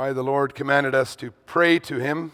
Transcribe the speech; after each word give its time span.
why 0.00 0.14
the 0.14 0.24
Lord 0.24 0.54
commanded 0.54 0.94
us 0.94 1.14
to 1.14 1.30
pray 1.44 1.78
to 1.80 1.98
Him. 1.98 2.32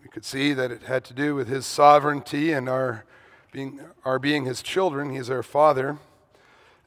We 0.00 0.08
could 0.08 0.24
see 0.24 0.52
that 0.52 0.70
it 0.70 0.84
had 0.84 1.02
to 1.06 1.12
do 1.12 1.34
with 1.34 1.48
His 1.48 1.66
sovereignty 1.66 2.52
and 2.52 2.68
our 2.68 3.04
being, 3.50 3.80
our 4.04 4.20
being 4.20 4.44
His 4.44 4.62
children. 4.62 5.10
He's 5.10 5.28
our 5.28 5.42
Father. 5.42 5.98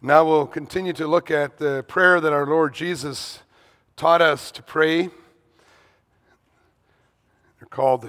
Now 0.01 0.23
we'll 0.23 0.47
continue 0.47 0.93
to 0.93 1.05
look 1.05 1.29
at 1.29 1.57
the 1.57 1.83
prayer 1.89 2.21
that 2.21 2.31
our 2.31 2.45
Lord 2.45 2.73
Jesus 2.73 3.39
taught 3.97 4.21
us 4.21 4.49
to 4.51 4.63
pray. 4.63 5.09
They're 7.59 7.67
called 7.69 8.07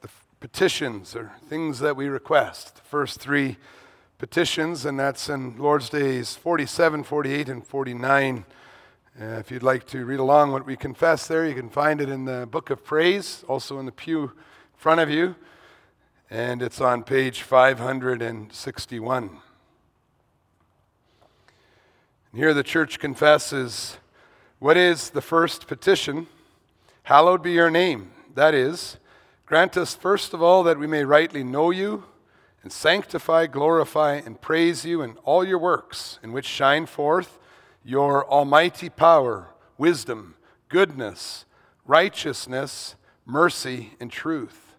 the 0.00 0.08
petitions 0.38 1.16
or 1.16 1.32
things 1.48 1.80
that 1.80 1.96
we 1.96 2.06
request. 2.06 2.76
The 2.76 2.82
first 2.82 3.18
three 3.18 3.56
petitions, 4.18 4.84
and 4.84 5.00
that's 5.00 5.28
in 5.28 5.58
Lord's 5.58 5.88
Days 5.88 6.36
47, 6.36 7.02
48, 7.02 7.48
and 7.48 7.66
49. 7.66 8.44
Uh, 9.20 9.30
if 9.40 9.50
you'd 9.50 9.64
like 9.64 9.84
to 9.84 10.04
read 10.04 10.20
along 10.20 10.52
what 10.52 10.64
we 10.64 10.76
confess 10.76 11.26
there, 11.26 11.44
you 11.44 11.52
can 11.52 11.68
find 11.68 12.00
it 12.00 12.08
in 12.08 12.24
the 12.24 12.46
Book 12.46 12.70
of 12.70 12.84
Praise, 12.84 13.44
also 13.48 13.80
in 13.80 13.86
the 13.86 13.90
pew 13.90 14.22
in 14.22 14.30
front 14.76 15.00
of 15.00 15.10
you, 15.10 15.34
and 16.30 16.62
it's 16.62 16.80
on 16.80 17.02
page 17.02 17.42
561. 17.42 19.22
And 19.24 19.40
here 22.32 22.54
the 22.54 22.62
church 22.62 23.00
confesses 23.00 23.96
what 24.60 24.76
is 24.76 25.10
the 25.10 25.20
first 25.20 25.66
petition? 25.66 26.28
Hallowed 27.02 27.42
be 27.42 27.50
your 27.50 27.70
name. 27.70 28.12
That 28.36 28.54
is, 28.54 28.98
grant 29.46 29.76
us 29.76 29.96
first 29.96 30.32
of 30.32 30.40
all 30.40 30.62
that 30.62 30.78
we 30.78 30.86
may 30.86 31.02
rightly 31.02 31.42
know 31.42 31.72
you 31.72 32.04
and 32.62 32.70
sanctify, 32.72 33.46
glorify, 33.46 34.14
and 34.14 34.40
praise 34.40 34.84
you 34.84 35.02
in 35.02 35.16
all 35.24 35.44
your 35.44 35.58
works, 35.58 36.20
in 36.22 36.30
which 36.30 36.46
shine 36.46 36.86
forth 36.86 37.40
your 37.84 38.28
almighty 38.28 38.88
power, 38.88 39.48
wisdom, 39.76 40.34
goodness, 40.68 41.44
righteousness, 41.86 42.96
mercy, 43.24 43.94
and 44.00 44.10
truth. 44.10 44.74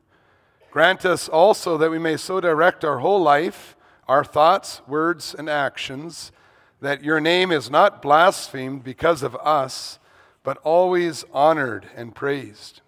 Grant 0.71 1.05
us 1.05 1.27
also 1.27 1.77
that 1.77 1.89
we 1.89 1.97
may 1.97 2.17
so 2.17 2.39
direct 2.39 2.85
our 2.85 2.99
whole 2.99 3.21
life, 3.21 3.75
our 4.07 4.23
thoughts, 4.23 4.81
words, 4.87 5.35
and 5.37 5.49
actions, 5.49 6.31
that 6.81 7.03
your 7.03 7.19
name 7.19 7.51
is 7.51 7.69
not 7.69 8.01
blasphemed 8.01 8.83
because 8.83 9.23
of 9.23 9.35
us, 9.37 9.99
but 10.43 10.57
always 10.57 11.25
honored 11.33 11.87
and 11.95 12.15
praised. 12.15 12.81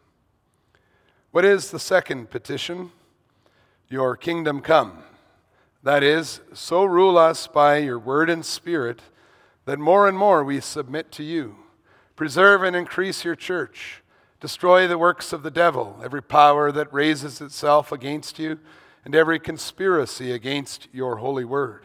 What 1.32 1.46
is 1.46 1.72
the 1.72 1.80
second 1.80 2.30
petition? 2.30 2.92
Your 3.90 4.16
kingdom 4.16 4.62
come. 4.62 5.00
That 5.84 6.04
is, 6.04 6.42
so 6.54 6.84
rule 6.84 7.18
us 7.18 7.48
by 7.48 7.78
your 7.78 7.98
word 7.98 8.30
and 8.30 8.46
spirit 8.46 9.02
that 9.66 9.80
more 9.80 10.08
and 10.08 10.18
more 10.18 10.44
we 10.44 10.60
submit 10.60 11.12
to 11.14 11.24
you. 11.24 11.56
Preserve 12.16 12.64
and 12.64 12.76
increase 12.76 13.24
your 13.24 13.36
church. 13.36 14.04
Destroy 14.40 14.88
the 14.88 14.98
works 14.98 15.34
of 15.34 15.44
the 15.44 15.52
devil, 15.52 16.00
every 16.04 16.22
power 16.22 16.72
that 16.72 16.92
raises 16.94 17.42
itself 17.42 17.92
against 17.92 18.40
you, 18.40 18.60
and 19.06 19.16
every 19.16 19.40
conspiracy 19.40 20.32
against 20.32 20.88
your 20.92 21.18
holy 21.18 21.46
word. 21.46 21.84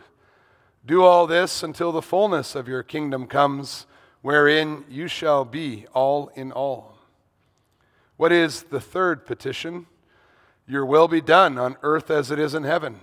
Do 0.85 1.05
all 1.05 1.27
this 1.27 1.63
until 1.63 1.93
the 1.93 2.03
fullness 2.03 2.55
of 2.55 2.69
your 2.69 2.83
kingdom 2.83 3.27
comes, 3.27 3.87
wherein 4.23 4.85
you 4.89 5.09
shall 5.09 5.45
be 5.45 5.87
all 5.93 6.29
in 6.35 6.53
all. 6.53 6.99
What 8.17 8.33
is 8.33 8.65
the 8.65 8.81
third 8.81 9.27
petition? 9.27 9.87
Your 10.67 10.87
will 10.87 11.09
be 11.09 11.21
done 11.21 11.59
on 11.59 11.77
earth 11.83 12.11
as 12.11 12.31
it 12.31 12.39
is 12.39 12.55
in 12.55 12.65
heaven. 12.65 13.01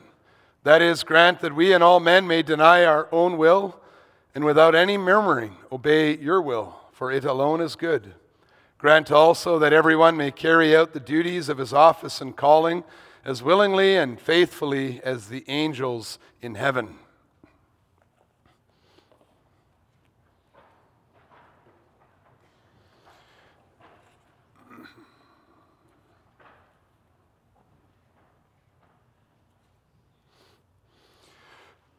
That 0.63 0.81
is, 0.81 1.03
grant 1.03 1.41
that 1.41 1.55
we 1.55 1.73
and 1.73 1.83
all 1.83 1.99
men 1.99 2.25
may 2.25 2.41
deny 2.41 2.83
our 2.85 3.07
own 3.11 3.37
will 3.37 3.79
and 4.35 4.43
without 4.43 4.75
any 4.75 4.97
murmuring 4.97 5.55
obey 5.71 6.17
your 6.17 6.41
will, 6.41 6.75
for 6.91 7.11
it 7.11 7.25
alone 7.25 7.61
is 7.61 7.75
good. 7.75 8.13
Grant 8.77 9.11
also 9.11 9.59
that 9.59 9.73
everyone 9.73 10.17
may 10.17 10.31
carry 10.31 10.75
out 10.75 10.93
the 10.93 10.99
duties 10.99 11.49
of 11.49 11.57
his 11.57 11.73
office 11.73 12.19
and 12.19 12.35
calling 12.35 12.83
as 13.23 13.41
willingly 13.41 13.95
and 13.95 14.19
faithfully 14.19 15.01
as 15.03 15.29
the 15.29 15.45
angels 15.47 16.19
in 16.41 16.55
heaven. 16.55 16.95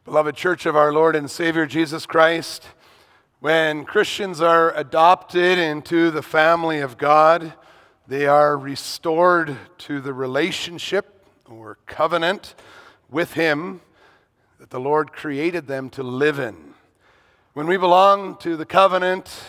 Beloved 0.04 0.37
Church 0.37 0.66
of 0.66 0.76
our 0.76 0.92
Lord 0.92 1.16
and 1.16 1.31
Savior 1.31 1.65
Jesus 1.65 2.04
Christ, 2.04 2.66
when 3.41 3.87
Christians 3.87 4.42
are 4.42 4.70
adopted 4.76 5.56
into 5.56 6.10
the 6.10 6.20
family 6.20 6.81
of 6.81 6.98
God, 6.98 7.54
they 8.06 8.26
are 8.26 8.59
restored 8.59 9.56
to 9.78 10.03
the 10.03 10.12
relationship 10.12 11.26
or 11.47 11.78
covenant 11.87 12.54
with 13.09 13.32
Him 13.32 13.81
that 14.60 14.69
the 14.69 14.78
Lord 14.78 15.10
created 15.10 15.69
them 15.69 15.88
to 15.91 16.03
live 16.03 16.38
in. 16.38 16.75
When 17.54 17.66
we 17.66 17.78
belong 17.78 18.36
to 18.41 18.59
the 18.59 18.66
covenant, 18.66 19.42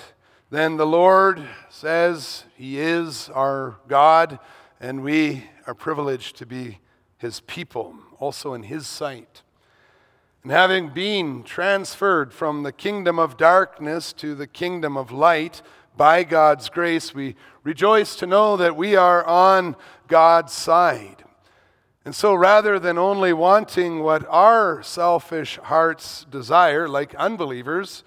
then 0.52 0.78
the 0.78 0.88
Lord 0.88 1.44
says 1.70 2.46
He 2.56 2.80
is 2.80 3.28
our 3.28 3.76
God, 3.90 4.40
and 4.80 5.04
we 5.04 5.50
are 5.68 5.76
privileged 5.76 6.38
to 6.38 6.46
be 6.46 6.80
His 7.18 7.42
people, 7.42 7.94
also 8.20 8.54
in 8.54 8.64
His 8.64 8.88
sight. 8.88 9.42
And 10.46 10.52
having 10.52 10.90
been 10.90 11.42
transferred 11.42 12.32
from 12.32 12.62
the 12.62 12.72
kingdom 12.72 13.18
of 13.18 13.36
darkness 13.36 14.14
to 14.14 14.36
the 14.36 14.46
kingdom 14.46 14.96
of 14.96 15.12
light 15.12 15.64
by 15.98 16.24
God's 16.24 16.70
grace, 16.70 17.16
we 17.16 17.36
rejoice 17.64 18.16
to 18.18 18.28
know 18.28 18.56
that 18.56 18.76
we 18.76 18.96
are 18.96 19.26
on 19.26 19.76
God's 20.08 20.54
side. 20.54 21.24
And 22.06 22.14
so 22.14 22.36
rather 22.36 22.78
than 22.78 23.00
only 23.00 23.34
wanting 23.34 24.04
what 24.04 24.24
our 24.30 24.84
selfish 24.84 25.58
hearts 25.64 26.28
desire, 26.30 26.88
like 26.88 27.16
unbelievers, 27.16 28.04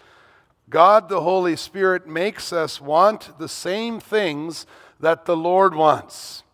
God 0.71 1.09
the 1.09 1.22
Holy 1.22 1.56
Spirit 1.56 2.06
makes 2.06 2.53
us 2.53 2.81
want 2.81 3.37
the 3.41 3.48
same 3.48 3.98
things 3.98 4.65
that 5.00 5.25
the 5.25 5.37
Lord 5.37 5.75
wants. 5.75 6.44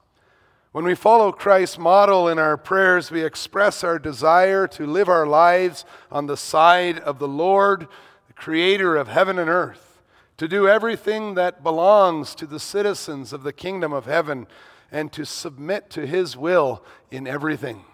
When 0.75 0.85
we 0.85 0.97
follow 0.97 1.31
Christ's 1.31 1.79
model 1.79 2.27
in 2.27 2.37
our 2.37 2.57
prayers, 2.57 3.12
we 3.12 3.25
express 3.25 3.85
our 3.85 3.97
desire 3.97 4.67
to 4.67 4.89
live 4.89 5.09
our 5.09 5.25
lives 5.25 5.85
on 6.11 6.27
the 6.27 6.37
side 6.37 6.99
of 6.99 7.21
the 7.21 7.29
Lord, 7.29 7.87
the 8.27 8.33
creator 8.33 8.97
of 8.97 9.07
heaven 9.07 9.39
and 9.39 9.49
earth, 9.49 10.03
to 10.37 10.49
do 10.49 10.67
everything 10.67 11.35
that 11.35 11.62
belongs 11.62 12.35
to 12.35 12.45
the 12.45 12.59
citizens 12.59 13.33
of 13.33 13.45
the 13.45 13.53
kingdom 13.53 13.93
of 13.93 14.07
heaven, 14.07 14.49
and 14.91 15.12
to 15.12 15.25
submit 15.25 15.91
to 15.91 16.09
his 16.09 16.37
will 16.37 16.83
in 17.09 17.29
everything. 17.29 17.85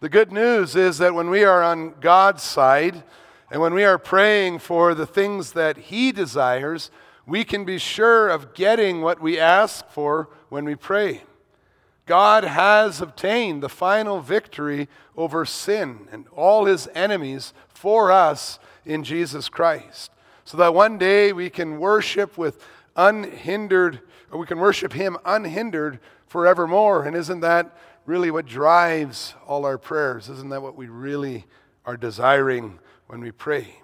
The 0.00 0.10
good 0.10 0.30
news 0.30 0.76
is 0.76 0.98
that 0.98 1.14
when 1.14 1.30
we 1.30 1.44
are 1.44 1.62
on 1.62 1.94
God's 1.98 2.42
side 2.42 3.04
and 3.50 3.62
when 3.62 3.72
we 3.72 3.84
are 3.84 3.96
praying 3.96 4.58
for 4.58 4.94
the 4.94 5.06
things 5.06 5.52
that 5.52 5.78
he 5.78 6.12
desires, 6.12 6.90
we 7.26 7.42
can 7.42 7.64
be 7.64 7.78
sure 7.78 8.28
of 8.28 8.52
getting 8.52 9.00
what 9.00 9.22
we 9.22 9.40
ask 9.40 9.88
for 9.88 10.28
when 10.50 10.66
we 10.66 10.74
pray. 10.74 11.22
God 12.12 12.44
has 12.44 13.00
obtained 13.00 13.62
the 13.62 13.70
final 13.70 14.20
victory 14.20 14.86
over 15.16 15.46
sin 15.46 16.08
and 16.12 16.26
all 16.36 16.66
his 16.66 16.86
enemies 16.94 17.54
for 17.70 18.12
us 18.12 18.58
in 18.84 19.02
Jesus 19.02 19.48
Christ. 19.48 20.10
So 20.44 20.58
that 20.58 20.74
one 20.74 20.98
day 20.98 21.32
we 21.32 21.48
can 21.48 21.78
worship 21.78 22.36
with 22.36 22.62
unhindered, 22.96 24.00
or 24.30 24.38
we 24.38 24.44
can 24.44 24.58
worship 24.58 24.92
him 24.92 25.16
unhindered 25.24 26.00
forevermore. 26.26 27.06
And 27.06 27.16
isn't 27.16 27.40
that 27.40 27.78
really 28.04 28.30
what 28.30 28.44
drives 28.44 29.32
all 29.46 29.64
our 29.64 29.78
prayers? 29.78 30.28
Isn't 30.28 30.50
that 30.50 30.60
what 30.60 30.76
we 30.76 30.88
really 30.88 31.46
are 31.86 31.96
desiring 31.96 32.78
when 33.06 33.22
we 33.22 33.30
pray? 33.30 33.76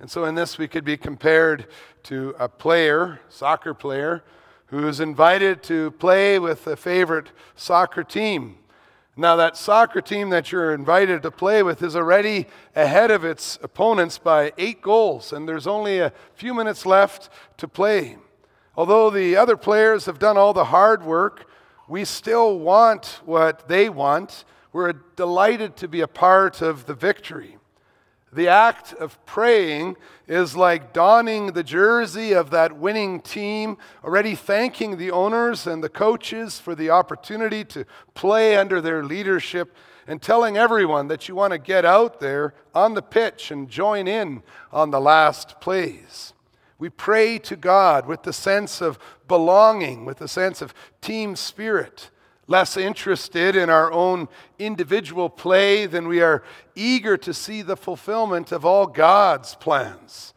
And 0.00 0.10
so 0.10 0.24
in 0.24 0.34
this, 0.34 0.58
we 0.58 0.66
could 0.66 0.84
be 0.84 0.96
compared 0.96 1.68
to 2.02 2.34
a 2.36 2.48
player, 2.48 3.20
soccer 3.28 3.74
player, 3.74 4.24
who 4.70 4.86
is 4.86 5.00
invited 5.00 5.62
to 5.64 5.90
play 5.92 6.38
with 6.38 6.66
a 6.66 6.76
favorite 6.76 7.28
soccer 7.56 8.04
team. 8.04 8.56
Now, 9.16 9.36
that 9.36 9.56
soccer 9.56 10.00
team 10.00 10.30
that 10.30 10.52
you're 10.52 10.72
invited 10.72 11.22
to 11.22 11.30
play 11.30 11.62
with 11.62 11.82
is 11.82 11.96
already 11.96 12.46
ahead 12.74 13.10
of 13.10 13.24
its 13.24 13.58
opponents 13.62 14.16
by 14.16 14.52
eight 14.56 14.80
goals, 14.80 15.32
and 15.32 15.48
there's 15.48 15.66
only 15.66 15.98
a 15.98 16.12
few 16.34 16.54
minutes 16.54 16.86
left 16.86 17.28
to 17.58 17.66
play. 17.68 18.16
Although 18.76 19.10
the 19.10 19.36
other 19.36 19.56
players 19.56 20.06
have 20.06 20.18
done 20.18 20.38
all 20.38 20.52
the 20.52 20.66
hard 20.66 21.04
work, 21.04 21.46
we 21.88 22.04
still 22.04 22.58
want 22.58 23.20
what 23.24 23.68
they 23.68 23.88
want. 23.88 24.44
We're 24.72 24.92
delighted 24.92 25.76
to 25.78 25.88
be 25.88 26.00
a 26.00 26.08
part 26.08 26.62
of 26.62 26.86
the 26.86 26.94
victory. 26.94 27.58
The 28.32 28.48
act 28.48 28.92
of 28.92 29.24
praying 29.26 29.96
is 30.28 30.54
like 30.54 30.92
donning 30.92 31.48
the 31.48 31.64
jersey 31.64 32.32
of 32.32 32.50
that 32.50 32.76
winning 32.76 33.20
team, 33.20 33.76
already 34.04 34.36
thanking 34.36 34.96
the 34.96 35.10
owners 35.10 35.66
and 35.66 35.82
the 35.82 35.88
coaches 35.88 36.60
for 36.60 36.76
the 36.76 36.90
opportunity 36.90 37.64
to 37.64 37.84
play 38.14 38.56
under 38.56 38.80
their 38.80 39.02
leadership, 39.02 39.74
and 40.06 40.22
telling 40.22 40.56
everyone 40.56 41.08
that 41.08 41.28
you 41.28 41.34
want 41.34 41.52
to 41.52 41.58
get 41.58 41.84
out 41.84 42.20
there 42.20 42.54
on 42.74 42.94
the 42.94 43.02
pitch 43.02 43.50
and 43.50 43.68
join 43.68 44.08
in 44.08 44.42
on 44.72 44.90
the 44.90 45.00
last 45.00 45.60
plays. 45.60 46.32
We 46.78 46.88
pray 46.88 47.38
to 47.40 47.56
God 47.56 48.06
with 48.06 48.22
the 48.22 48.32
sense 48.32 48.80
of 48.80 48.98
belonging, 49.28 50.04
with 50.04 50.18
the 50.18 50.28
sense 50.28 50.62
of 50.62 50.74
team 51.00 51.36
spirit, 51.36 52.10
less 52.50 52.76
interested 52.76 53.54
in 53.54 53.70
our 53.70 53.92
own 53.92 54.28
individual 54.58 55.30
play 55.30 55.86
than 55.86 56.08
we 56.08 56.20
are 56.20 56.42
eager 56.74 57.16
to 57.16 57.32
see 57.32 57.62
the 57.62 57.76
fulfillment 57.76 58.50
of 58.50 58.64
all 58.64 58.88
God's 58.88 59.54
plans. 59.54 60.34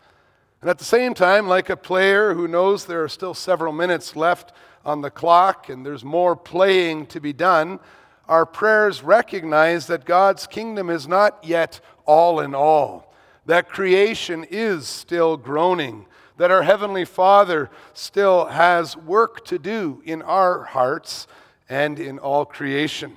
And 0.61 0.69
at 0.69 0.77
the 0.77 0.85
same 0.85 1.15
time, 1.15 1.47
like 1.47 1.71
a 1.71 1.75
player 1.75 2.35
who 2.35 2.47
knows 2.47 2.85
there 2.85 3.03
are 3.03 3.09
still 3.09 3.33
several 3.33 3.73
minutes 3.73 4.15
left 4.15 4.53
on 4.85 5.01
the 5.01 5.09
clock 5.09 5.69
and 5.69 5.83
there's 5.83 6.03
more 6.03 6.35
playing 6.35 7.07
to 7.07 7.19
be 7.19 7.33
done, 7.33 7.79
our 8.27 8.45
prayers 8.45 9.01
recognize 9.01 9.87
that 9.87 10.05
God's 10.05 10.45
kingdom 10.45 10.91
is 10.91 11.07
not 11.07 11.43
yet 11.43 11.79
all 12.05 12.39
in 12.39 12.53
all, 12.53 13.11
that 13.47 13.69
creation 13.69 14.45
is 14.51 14.87
still 14.87 15.35
groaning 15.35 16.05
that 16.37 16.51
our 16.51 16.63
Heavenly 16.63 17.05
Father 17.05 17.69
still 17.93 18.45
has 18.45 18.97
work 18.97 19.45
to 19.45 19.59
do 19.59 20.01
in 20.03 20.21
our 20.23 20.63
hearts 20.63 21.27
and 21.69 21.99
in 21.99 22.19
all 22.19 22.45
creation. 22.45 23.15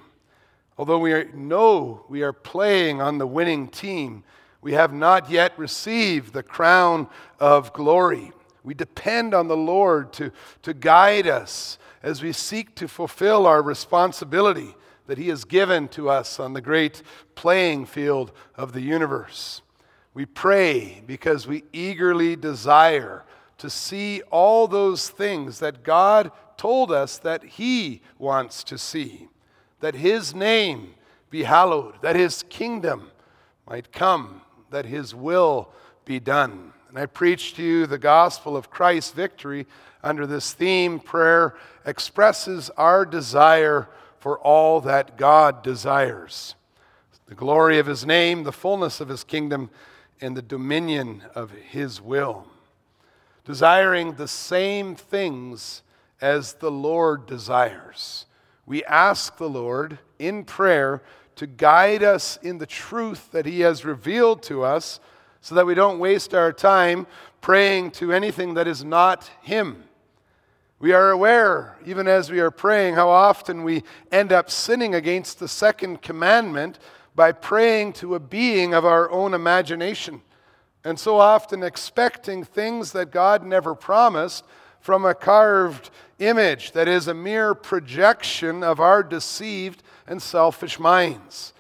Although 0.79 0.99
we 0.99 1.25
know 1.33 2.05
we 2.09 2.23
are 2.23 2.33
playing 2.33 3.01
on 3.01 3.19
the 3.19 3.27
winning 3.27 3.69
team, 3.69 4.25
we 4.61 4.73
have 4.73 4.93
not 4.93 5.31
yet 5.31 5.59
received 5.59 6.33
the 6.33 6.43
crown 6.43 7.09
of 7.39 7.73
glory. 7.73 8.33
We 8.63 8.75
depend 8.75 9.33
on 9.33 9.49
the 9.49 9.57
Lord 9.57 10.13
to, 10.15 10.33
to 10.63 10.75
guide 10.75 11.27
us 11.27 11.79
as 12.03 12.23
we 12.23 12.33
seek 12.33 12.75
to 12.77 12.89
fulfill 12.89 13.47
our 13.47 13.63
responsibility 13.63 14.75
that 15.07 15.19
He 15.19 15.29
has 15.29 15.45
given 15.45 15.89
to 15.89 16.11
us 16.11 16.41
on 16.41 16.53
the 16.53 16.61
great 16.61 17.03
playing 17.35 17.87
field 17.87 18.33
of 18.57 18.73
the 18.73 18.81
universe. 18.81 19.63
We 20.15 20.27
pray 20.27 21.03
because 21.07 21.47
we 21.47 21.65
eagerly 21.73 22.37
desire 22.37 23.25
to 23.59 23.71
see 23.71 24.23
all 24.31 24.67
those 24.67 25.09
things 25.09 25.61
that 25.61 25.83
God 25.83 26.33
told 26.57 26.91
us 26.93 27.19
that 27.19 27.45
He 27.45 28.03
wants 28.19 28.65
to 28.65 28.79
see, 28.79 29.29
that 29.81 29.95
His 29.95 30.35
name 30.35 30.95
be 31.31 31.45
hallowed, 31.45 32.01
that 32.03 32.17
His 32.17 32.43
kingdom 32.45 33.11
might 33.69 33.93
come, 33.93 34.43
that 34.71 34.87
His 34.87 35.15
will 35.15 35.71
be 36.05 36.21
done. 36.21 36.73
And 36.89 36.99
I 36.99 37.07
preach 37.07 37.55
to 37.55 37.63
you 37.63 37.87
the 37.87 37.99
gospel 37.99 38.57
of 38.57 38.71
Christ's 38.71 39.13
victory 39.13 39.67
under 40.03 40.27
this 40.27 40.53
theme. 40.53 41.01
Prayer 41.01 41.55
expresses 41.85 42.71
our 42.77 43.05
desire 43.05 43.89
for 44.19 44.39
all 44.39 44.81
that 44.83 45.17
God 45.17 45.63
desires 45.63 46.55
the 47.27 47.35
glory 47.35 47.79
of 47.81 47.87
His 47.87 48.07
name, 48.07 48.45
the 48.45 48.53
fullness 48.53 49.01
of 49.01 49.09
His 49.09 49.25
kingdom 49.25 49.69
and 50.21 50.37
the 50.37 50.43
dominion 50.43 51.23
of 51.35 51.51
his 51.51 52.01
will, 52.01 52.47
desiring 53.45 54.15
the 54.15 54.29
same 54.29 54.95
things 54.95 55.83
as 56.21 56.55
the 56.55 56.71
Lord 56.71 57.27
desires. 57.27 58.27
We 58.65 58.85
ask 58.85 59.37
the 59.37 59.49
Lord 59.49 59.99
in 60.19 60.45
prayer 60.45 61.03
to 61.37 61.47
guide 61.47 62.03
us 62.03 62.39
in 62.43 62.59
the 62.59 62.67
truth 62.67 63.31
that 63.33 63.47
he 63.47 63.61
has 63.61 63.85
revealed 63.85 64.43
to 64.45 64.65
us 64.65 65.01
so 65.41 65.55
that 65.55 65.67
we 65.67 65.75
don't 65.75 65.99
waste 65.99 66.35
our 66.35 66.53
time 66.53 67.07
praying 67.41 67.93
to 67.93 68.13
anything 68.13 68.55
that 68.55 68.67
is 68.67 68.83
not 68.83 69.31
him. 69.43 69.85
We 70.79 70.93
are 70.93 71.11
aware, 71.11 71.79
even 71.87 72.09
as 72.09 72.31
we 72.31 72.41
are 72.41 72.51
praying, 72.51 72.97
how 72.97 73.09
often 73.09 73.63
we 73.63 73.83
end 74.11 74.33
up 74.33 74.51
sinning 74.51 74.95
against 74.95 75.39
the 75.39 75.49
second 75.49 76.03
commandment 76.03 76.79
by 77.15 77.33
praying 77.33 77.95
to 77.95 78.15
a 78.15 78.21
being 78.21 78.75
of 78.75 78.85
our 78.85 79.11
own 79.11 79.33
imagination, 79.33 80.21
and 80.85 80.99
so 80.99 81.19
often 81.19 81.63
expecting 81.63 82.45
things 82.45 82.93
that 82.93 83.11
God 83.11 83.43
never 83.43 83.75
promised 83.75 84.45
from 84.87 85.05
a 85.05 85.17
carved 85.17 85.91
image 86.21 86.71
that 86.71 86.87
is 86.87 87.09
a 87.09 87.13
mere 87.13 87.57
projection 87.57 88.63
of 88.63 88.79
our 88.79 89.03
deceived 89.03 89.83
and 90.07 90.23
selfish 90.23 90.79
minds. 90.79 91.53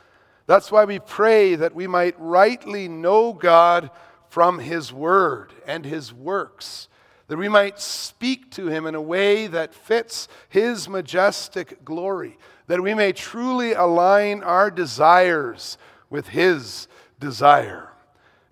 That's 0.46 0.70
why 0.70 0.84
we 0.84 1.00
pray 1.00 1.56
that 1.56 1.74
we 1.74 1.88
might 1.88 2.14
rightly 2.20 2.86
know 2.86 3.32
God 3.32 3.90
from 4.28 4.60
His 4.60 4.92
Word 4.92 5.52
and 5.66 5.84
His 5.84 6.14
works, 6.14 6.86
that 7.26 7.36
we 7.36 7.48
might 7.48 7.80
speak 7.80 8.52
to 8.52 8.68
Him 8.68 8.86
in 8.86 8.94
a 8.94 9.02
way 9.02 9.48
that 9.48 9.74
fits 9.74 10.28
His 10.48 10.88
majestic 10.88 11.84
glory, 11.84 12.38
that 12.68 12.80
we 12.80 12.94
may 12.94 13.10
truly 13.10 13.72
align 13.72 14.44
our 14.44 14.70
desires 14.70 15.78
with 16.10 16.28
His 16.28 16.86
desire. 17.18 17.88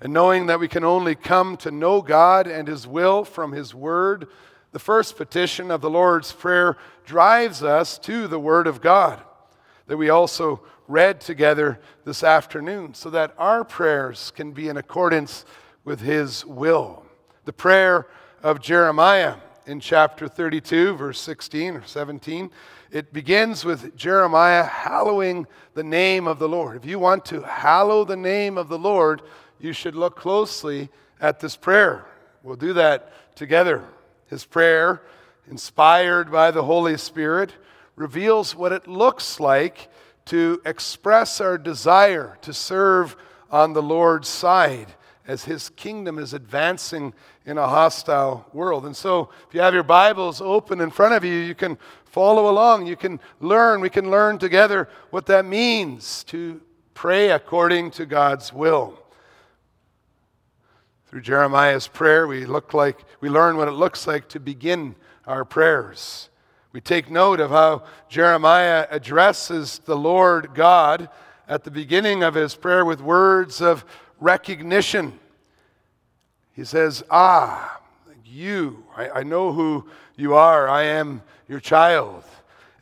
And 0.01 0.13
knowing 0.13 0.47
that 0.47 0.59
we 0.59 0.67
can 0.67 0.83
only 0.83 1.15
come 1.15 1.57
to 1.59 1.71
know 1.71 2.03
God 2.03 2.49
and 2.49 2.67
His 2.67 2.89
will 2.89 3.25
from 3.25 3.53
His 3.53 3.73
Word, 3.73 4.27
the 4.75 4.81
first 4.81 5.17
petition 5.17 5.71
of 5.71 5.81
the 5.81 5.89
Lord's 5.89 6.33
Prayer 6.33 6.77
drives 7.07 7.63
us 7.63 7.97
to 7.99 8.27
the 8.27 8.41
Word 8.41 8.67
of 8.67 8.81
God 8.81 9.23
that 9.87 9.97
we 9.97 10.11
also 10.11 10.63
read 10.89 11.21
together 11.21 11.79
this 12.05 12.25
afternoon 12.25 12.93
so 12.93 13.09
that 13.11 13.33
our 13.39 13.63
prayers 13.63 14.33
can 14.35 14.51
be 14.51 14.69
in 14.69 14.77
accordance 14.77 15.45
with 15.85 16.01
His 16.01 16.45
will. 16.45 17.05
The 17.45 17.53
prayer 17.53 18.09
of 18.43 18.61
Jeremiah 18.61 19.37
in 19.65 19.79
chapter 19.79 20.27
32, 20.27 20.97
verse 20.97 21.21
16 21.21 21.77
or 21.77 21.85
17 21.87 22.51
it 22.91 23.13
begins 23.13 23.65
with 23.65 23.97
Jeremiah 23.97 24.65
hallowing 24.65 25.47
the 25.75 25.85
name 25.85 26.27
of 26.27 26.41
the 26.41 26.49
Lord. 26.49 26.77
If 26.77 26.85
you 26.85 26.99
want 26.99 27.25
to 27.27 27.43
hallow 27.43 28.05
the 28.05 28.17
name 28.17 28.59
of 28.59 28.69
the 28.69 28.79
Lord, 28.79 29.23
you 29.61 29.73
should 29.73 29.95
look 29.95 30.17
closely 30.17 30.89
at 31.21 31.39
this 31.39 31.55
prayer. 31.55 32.07
We'll 32.43 32.57
do 32.57 32.73
that 32.73 33.37
together. 33.37 33.85
His 34.35 34.45
prayer, 34.45 35.01
inspired 35.49 36.33
by 36.33 36.51
the 36.51 36.65
Holy 36.65 36.99
Spirit, 36.99 37.53
reveals 37.95 38.57
what 38.57 38.73
it 38.73 38.89
looks 38.89 39.39
like 39.39 39.89
to 40.25 40.61
express 40.67 41.41
our 41.41 41.57
desire 41.57 42.37
to 42.43 42.53
serve 42.53 43.15
on 43.49 43.75
the 43.75 43.83
Lord's 43.83 44.27
side 44.27 44.89
as 45.25 45.45
his 45.45 45.69
kingdom 45.69 46.19
is 46.19 46.35
advancing 46.35 47.15
in 47.47 47.59
a 47.59 47.69
hostile 47.69 48.45
world. 48.53 48.87
And 48.87 48.97
so, 48.97 49.31
if 49.47 49.55
you 49.55 49.61
have 49.61 49.73
your 49.73 49.85
Bibles 49.85 50.41
open 50.41 50.81
in 50.81 50.91
front 50.91 51.15
of 51.15 51.23
you, 51.23 51.35
you 51.35 51.55
can 51.55 51.79
follow 52.07 52.51
along. 52.51 52.89
You 52.89 52.97
can 52.97 53.21
learn. 53.39 53.81
We 53.81 53.89
can 53.89 54.11
learn 54.11 54.39
together 54.39 54.89
what 55.11 55.27
that 55.27 55.45
means 55.45 56.25
to 56.25 56.61
pray 56.95 57.31
according 57.31 57.93
to 57.93 58.05
God's 58.05 58.53
will. 58.53 58.99
Through 61.15 61.23
Jeremiah's 61.23 61.87
prayer, 61.87 62.27
we 62.27 62.45
look 62.45 62.75
like 62.75 63.05
we 63.21 63.29
learn 63.29 63.57
what 63.57 63.69
it 63.69 63.75
looks 63.75 64.09
like 64.09 64.29
to 64.31 64.41
begin 64.41 64.97
our 65.29 65.45
prayers. 65.45 66.29
We 66.73 66.81
take 66.81 67.09
note 67.09 67.39
of 67.39 67.51
how 67.51 67.85
Jeremiah 68.09 68.89
addresses 68.91 69.79
the 69.85 69.97
Lord 69.97 70.55
God 70.57 71.09
at 71.47 71.63
the 71.63 71.71
beginning 71.71 72.25
of 72.25 72.35
his 72.35 72.57
prayer 72.57 72.85
with 72.85 73.01
words 73.01 73.61
of 73.61 73.85
recognition. 74.19 75.21
He 76.53 76.65
says, 76.65 77.05
Ah, 77.13 77.81
you, 78.25 78.83
I, 78.97 79.11
I 79.11 79.23
know 79.23 79.53
who 79.53 79.87
you 80.17 80.35
are. 80.35 80.69
I 80.69 80.83
am 80.83 81.23
your 81.47 81.61
child. 81.61 82.25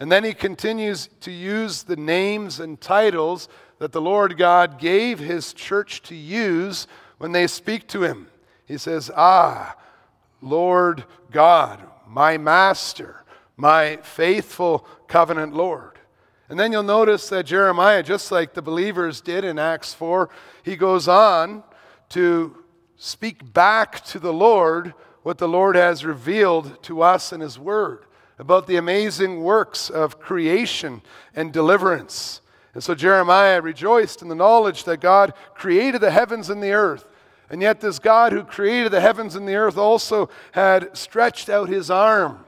And 0.00 0.10
then 0.10 0.24
he 0.24 0.32
continues 0.32 1.10
to 1.20 1.30
use 1.30 1.82
the 1.82 1.96
names 1.96 2.60
and 2.60 2.80
titles 2.80 3.50
that 3.78 3.92
the 3.92 4.00
Lord 4.00 4.38
God 4.38 4.78
gave 4.78 5.18
his 5.18 5.52
church 5.52 6.00
to 6.04 6.14
use 6.14 6.86
when 7.22 7.30
they 7.30 7.46
speak 7.46 7.86
to 7.86 8.02
him. 8.02 8.26
He 8.66 8.76
says, 8.76 9.08
Ah, 9.14 9.76
Lord 10.40 11.04
God, 11.30 11.80
my 12.08 12.36
master, 12.36 13.22
my 13.56 13.98
faithful 13.98 14.84
covenant 15.06 15.54
Lord. 15.54 16.00
And 16.48 16.58
then 16.58 16.72
you'll 16.72 16.82
notice 16.82 17.28
that 17.28 17.46
Jeremiah, 17.46 18.02
just 18.02 18.32
like 18.32 18.54
the 18.54 18.60
believers 18.60 19.20
did 19.20 19.44
in 19.44 19.56
Acts 19.56 19.94
4, 19.94 20.30
he 20.64 20.74
goes 20.74 21.06
on 21.06 21.62
to 22.08 22.56
speak 22.96 23.52
back 23.52 24.04
to 24.06 24.18
the 24.18 24.32
Lord 24.32 24.92
what 25.22 25.38
the 25.38 25.46
Lord 25.46 25.76
has 25.76 26.04
revealed 26.04 26.82
to 26.82 27.02
us 27.02 27.32
in 27.32 27.40
His 27.40 27.56
Word 27.56 28.04
about 28.36 28.66
the 28.66 28.78
amazing 28.78 29.44
works 29.44 29.90
of 29.90 30.18
creation 30.18 31.02
and 31.36 31.52
deliverance. 31.52 32.40
And 32.74 32.82
so 32.82 32.96
Jeremiah 32.96 33.60
rejoiced 33.60 34.22
in 34.22 34.28
the 34.28 34.34
knowledge 34.34 34.82
that 34.84 35.00
God 35.00 35.34
created 35.54 36.00
the 36.00 36.10
heavens 36.10 36.50
and 36.50 36.60
the 36.60 36.72
earth. 36.72 37.06
And 37.52 37.61
yet, 37.61 37.80
this 37.80 37.99
God 37.99 38.32
who 38.32 38.44
created 38.44 38.92
the 38.92 39.02
heavens 39.02 39.37
and 39.37 39.47
the 39.47 39.56
earth 39.56 39.76
also 39.76 40.30
had 40.52 40.97
stretched 40.97 41.50
out 41.50 41.68
his 41.68 41.90
arm 41.90 42.47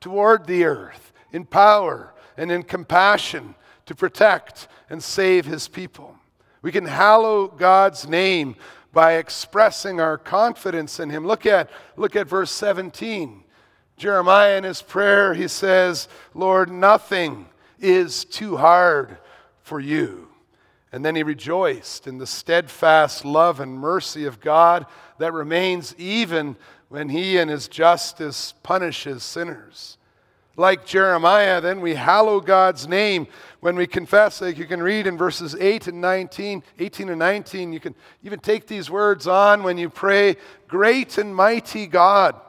toward 0.00 0.46
the 0.46 0.64
earth 0.64 1.12
in 1.32 1.44
power 1.44 2.14
and 2.36 2.52
in 2.52 2.62
compassion 2.62 3.56
to 3.86 3.96
protect 3.96 4.68
and 4.88 5.02
save 5.02 5.44
his 5.44 5.66
people. 5.66 6.14
We 6.62 6.70
can 6.70 6.86
hallow 6.86 7.48
God's 7.48 8.08
name 8.08 8.54
by 8.92 9.14
expressing 9.14 10.00
our 10.00 10.16
confidence 10.16 11.00
in 11.00 11.10
him. 11.10 11.26
Look 11.26 11.46
at, 11.46 11.68
look 11.96 12.14
at 12.14 12.28
verse 12.28 12.52
17. 12.52 13.42
Jeremiah 13.96 14.56
in 14.56 14.64
his 14.64 14.82
prayer, 14.82 15.34
he 15.34 15.48
says, 15.48 16.06
Lord, 16.32 16.70
nothing 16.70 17.46
is 17.80 18.24
too 18.24 18.56
hard 18.56 19.18
for 19.62 19.80
you. 19.80 20.28
And 20.94 21.04
then 21.04 21.16
he 21.16 21.24
rejoiced 21.24 22.06
in 22.06 22.18
the 22.18 22.26
steadfast 22.26 23.24
love 23.24 23.58
and 23.58 23.76
mercy 23.76 24.26
of 24.26 24.40
God 24.40 24.86
that 25.18 25.32
remains 25.32 25.92
even 25.98 26.54
when 26.88 27.08
he 27.08 27.36
in 27.36 27.48
his 27.48 27.66
justice 27.66 28.54
punishes 28.62 29.24
sinners. 29.24 29.98
Like 30.56 30.86
Jeremiah, 30.86 31.60
then 31.60 31.80
we 31.80 31.96
hallow 31.96 32.40
God's 32.40 32.86
name 32.86 33.26
when 33.58 33.74
we 33.74 33.88
confess. 33.88 34.40
Like 34.40 34.56
you 34.56 34.66
can 34.66 34.80
read 34.80 35.08
in 35.08 35.18
verses 35.18 35.56
8 35.58 35.88
and 35.88 36.00
19, 36.00 36.62
18 36.78 37.08
and 37.08 37.18
19. 37.18 37.72
You 37.72 37.80
can 37.80 37.96
even 38.22 38.38
take 38.38 38.68
these 38.68 38.88
words 38.88 39.26
on 39.26 39.64
when 39.64 39.76
you 39.76 39.90
pray, 39.90 40.36
Great 40.68 41.18
and 41.18 41.34
mighty 41.34 41.88
God, 41.88 42.40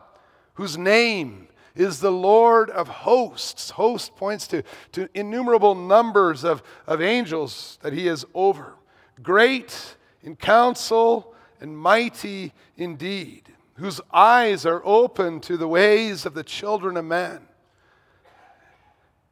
whose 0.54 0.78
name 0.78 1.45
is 1.76 2.00
the 2.00 2.12
Lord 2.12 2.70
of 2.70 2.88
hosts. 2.88 3.72
Host 3.72 4.16
points 4.16 4.48
to, 4.48 4.64
to 4.94 5.10
innumerable 5.14 5.76
numbers 5.76 6.44
of, 6.44 6.64
of 6.88 7.02
angels 7.02 7.78
that 7.82 7.94
he 7.94 8.08
is 8.08 8.26
over. 8.34 8.76
Great 9.22 9.96
in 10.24 10.36
counsel 10.36 11.34
and 11.60 11.78
mighty 11.78 12.54
indeed, 12.78 13.44
whose 13.76 14.02
eyes 14.12 14.66
are 14.66 14.82
open 14.86 15.40
to 15.42 15.58
the 15.58 15.68
ways 15.68 16.26
of 16.26 16.34
the 16.34 16.44
children 16.44 16.98
of 16.98 17.06
man 17.06 17.48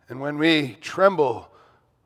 and 0.09 0.19
when 0.19 0.37
we 0.37 0.77
tremble 0.81 1.49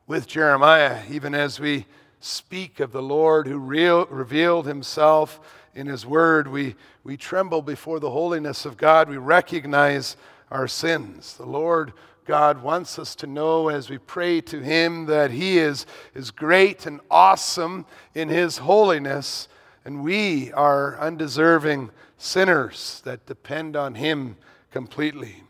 with 0.06 0.26
Jeremiah, 0.26 1.02
even 1.10 1.34
as 1.34 1.60
we 1.60 1.84
speak 2.20 2.80
of 2.80 2.90
the 2.92 3.02
Lord 3.02 3.46
who 3.46 3.58
revealed 3.58 4.66
himself 4.66 5.40
in 5.74 5.86
his 5.86 6.04
word, 6.04 6.48
we, 6.48 6.74
we 7.04 7.16
tremble 7.16 7.62
before 7.62 8.00
the 8.00 8.10
holiness 8.10 8.64
of 8.64 8.76
God. 8.76 9.08
We 9.08 9.16
recognize 9.16 10.16
our 10.50 10.68
sins. 10.68 11.36
The 11.36 11.46
Lord 11.46 11.92
God 12.24 12.62
wants 12.62 12.98
us 12.98 13.14
to 13.16 13.26
know 13.26 13.68
as 13.68 13.88
we 13.88 13.96
pray 13.96 14.40
to 14.42 14.60
him 14.60 15.06
that 15.06 15.30
he 15.30 15.58
is, 15.58 15.86
is 16.14 16.30
great 16.30 16.84
and 16.84 17.00
awesome 17.10 17.86
in 18.14 18.28
his 18.28 18.58
holiness, 18.58 19.48
and 19.84 20.04
we 20.04 20.52
are 20.52 20.98
undeserving 20.98 21.90
sinners 22.18 23.00
that 23.04 23.24
depend 23.24 23.76
on 23.76 23.94
him 23.94 24.36
completely. 24.70 25.42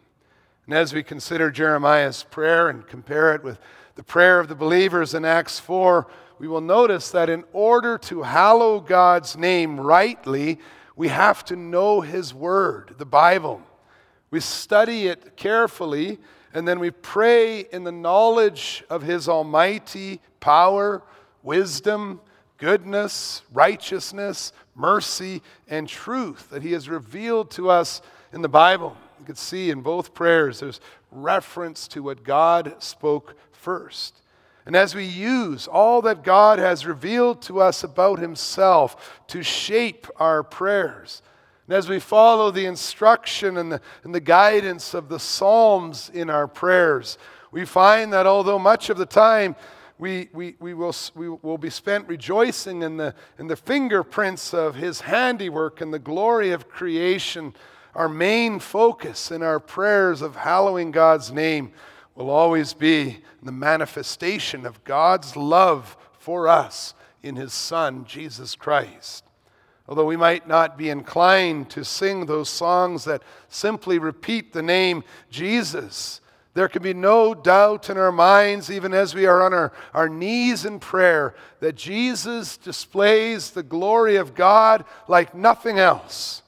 And 0.66 0.74
as 0.74 0.92
we 0.92 1.02
consider 1.02 1.50
Jeremiah's 1.50 2.22
prayer 2.22 2.68
and 2.68 2.86
compare 2.86 3.34
it 3.34 3.42
with 3.42 3.58
the 3.96 4.04
prayer 4.04 4.38
of 4.38 4.46
the 4.46 4.54
believers 4.54 5.14
in 5.14 5.24
Acts 5.24 5.58
4, 5.58 6.06
we 6.38 6.48
will 6.48 6.60
notice 6.60 7.10
that 7.10 7.28
in 7.28 7.44
order 7.52 7.98
to 7.98 8.22
hallow 8.22 8.80
God's 8.80 9.36
name 9.36 9.80
rightly, 9.80 10.58
we 10.94 11.08
have 11.08 11.44
to 11.46 11.56
know 11.56 12.00
His 12.00 12.32
Word, 12.32 12.94
the 12.98 13.06
Bible. 13.06 13.62
We 14.30 14.40
study 14.40 15.08
it 15.08 15.36
carefully, 15.36 16.18
and 16.52 16.66
then 16.66 16.78
we 16.78 16.90
pray 16.90 17.60
in 17.60 17.84
the 17.84 17.92
knowledge 17.92 18.84
of 18.90 19.02
His 19.02 19.28
almighty 19.28 20.20
power, 20.40 21.02
wisdom, 21.42 22.20
goodness, 22.58 23.42
righteousness, 23.52 24.52
mercy, 24.74 25.42
and 25.68 25.88
truth 25.88 26.50
that 26.50 26.62
He 26.62 26.72
has 26.72 26.88
revealed 26.88 27.50
to 27.52 27.70
us 27.70 28.02
in 28.32 28.42
the 28.42 28.48
Bible. 28.48 28.96
You 29.18 29.24
can 29.24 29.36
see 29.36 29.70
in 29.70 29.80
both 29.80 30.14
prayers 30.14 30.60
there's 30.60 30.80
reference 31.10 31.88
to 31.88 32.02
what 32.02 32.22
God 32.22 32.76
spoke 32.78 33.34
first. 33.52 34.20
And 34.66 34.76
as 34.76 34.94
we 34.94 35.04
use 35.04 35.66
all 35.66 36.02
that 36.02 36.22
God 36.22 36.58
has 36.58 36.86
revealed 36.86 37.40
to 37.42 37.60
us 37.60 37.82
about 37.82 38.18
Himself 38.18 39.22
to 39.28 39.42
shape 39.42 40.06
our 40.16 40.42
prayers, 40.42 41.22
and 41.68 41.76
as 41.76 41.88
we 41.88 42.00
follow 42.00 42.50
the 42.50 42.64
instruction 42.64 43.58
and 43.58 43.72
the, 43.72 43.80
and 44.02 44.14
the 44.14 44.20
guidance 44.20 44.94
of 44.94 45.10
the 45.10 45.18
Psalms 45.18 46.10
in 46.12 46.30
our 46.30 46.48
prayers, 46.48 47.18
we 47.50 47.66
find 47.66 48.12
that 48.14 48.26
although 48.26 48.58
much 48.58 48.88
of 48.88 48.96
the 48.96 49.06
time 49.06 49.54
we, 49.98 50.30
we, 50.32 50.56
we, 50.60 50.74
will, 50.74 50.94
we 51.14 51.28
will 51.28 51.58
be 51.58 51.70
spent 51.70 52.08
rejoicing 52.08 52.82
in 52.82 52.96
the, 52.96 53.14
in 53.38 53.48
the 53.48 53.56
fingerprints 53.56 54.54
of 54.54 54.76
His 54.76 55.02
handiwork 55.02 55.80
and 55.80 55.92
the 55.92 55.98
glory 55.98 56.52
of 56.52 56.68
creation, 56.68 57.52
our 57.94 58.08
main 58.08 58.60
focus 58.60 59.30
in 59.30 59.42
our 59.42 59.60
prayers 59.60 60.22
of 60.22 60.36
hallowing 60.36 60.90
God's 60.90 61.32
name 61.32 61.72
will 62.18 62.30
always 62.30 62.74
be 62.74 63.18
the 63.42 63.52
manifestation 63.52 64.66
of 64.66 64.82
God's 64.82 65.36
love 65.36 65.96
for 66.18 66.48
us 66.48 66.94
in 67.22 67.36
His 67.36 67.52
Son, 67.52 68.04
Jesus 68.04 68.56
Christ. 68.56 69.24
Although 69.88 70.04
we 70.04 70.16
might 70.16 70.48
not 70.48 70.76
be 70.76 70.90
inclined 70.90 71.70
to 71.70 71.84
sing 71.84 72.26
those 72.26 72.50
songs 72.50 73.04
that 73.04 73.22
simply 73.48 73.98
repeat 73.98 74.52
the 74.52 74.62
name 74.62 75.04
Jesus, 75.30 76.20
there 76.54 76.68
can 76.68 76.82
be 76.82 76.92
no 76.92 77.34
doubt 77.34 77.88
in 77.88 77.96
our 77.96 78.10
minds, 78.10 78.68
even 78.68 78.92
as 78.92 79.14
we 79.14 79.24
are 79.24 79.40
on 79.42 79.54
our, 79.54 79.72
our 79.94 80.08
knees 80.08 80.64
in 80.64 80.80
prayer, 80.80 81.36
that 81.60 81.76
Jesus 81.76 82.56
displays 82.56 83.50
the 83.50 83.62
glory 83.62 84.16
of 84.16 84.34
God 84.34 84.84
like 85.06 85.36
nothing 85.36 85.78
else. 85.78 86.42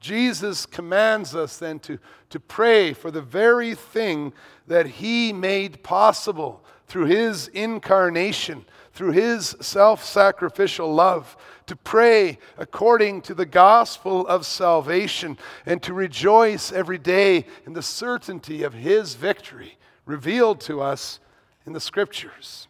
Jesus 0.00 0.66
commands 0.66 1.34
us 1.34 1.56
then 1.56 1.78
to, 1.80 1.98
to 2.30 2.40
pray 2.40 2.92
for 2.92 3.10
the 3.10 3.22
very 3.22 3.74
thing 3.74 4.32
that 4.66 4.86
he 4.86 5.32
made 5.32 5.82
possible 5.82 6.62
through 6.86 7.06
his 7.06 7.48
incarnation, 7.48 8.64
through 8.92 9.12
his 9.12 9.56
self 9.60 10.04
sacrificial 10.04 10.92
love, 10.92 11.36
to 11.66 11.76
pray 11.76 12.38
according 12.56 13.22
to 13.22 13.34
the 13.34 13.46
gospel 13.46 14.26
of 14.26 14.46
salvation, 14.46 15.38
and 15.66 15.82
to 15.82 15.92
rejoice 15.94 16.72
every 16.72 16.98
day 16.98 17.46
in 17.66 17.72
the 17.72 17.82
certainty 17.82 18.62
of 18.62 18.74
his 18.74 19.14
victory 19.14 19.76
revealed 20.06 20.60
to 20.60 20.80
us 20.80 21.20
in 21.66 21.72
the 21.72 21.80
scriptures. 21.80 22.66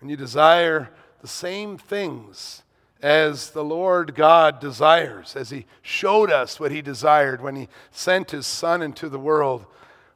When 0.00 0.08
you 0.08 0.16
desire 0.16 0.90
the 1.20 1.28
same 1.28 1.78
things 1.78 2.63
as 3.04 3.50
the 3.50 3.62
Lord 3.62 4.14
God 4.14 4.60
desires, 4.60 5.36
as 5.36 5.50
He 5.50 5.66
showed 5.82 6.30
us 6.30 6.58
what 6.58 6.72
He 6.72 6.80
desired 6.80 7.42
when 7.42 7.54
He 7.54 7.68
sent 7.90 8.30
His 8.30 8.46
Son 8.46 8.80
into 8.80 9.10
the 9.10 9.18
world. 9.18 9.66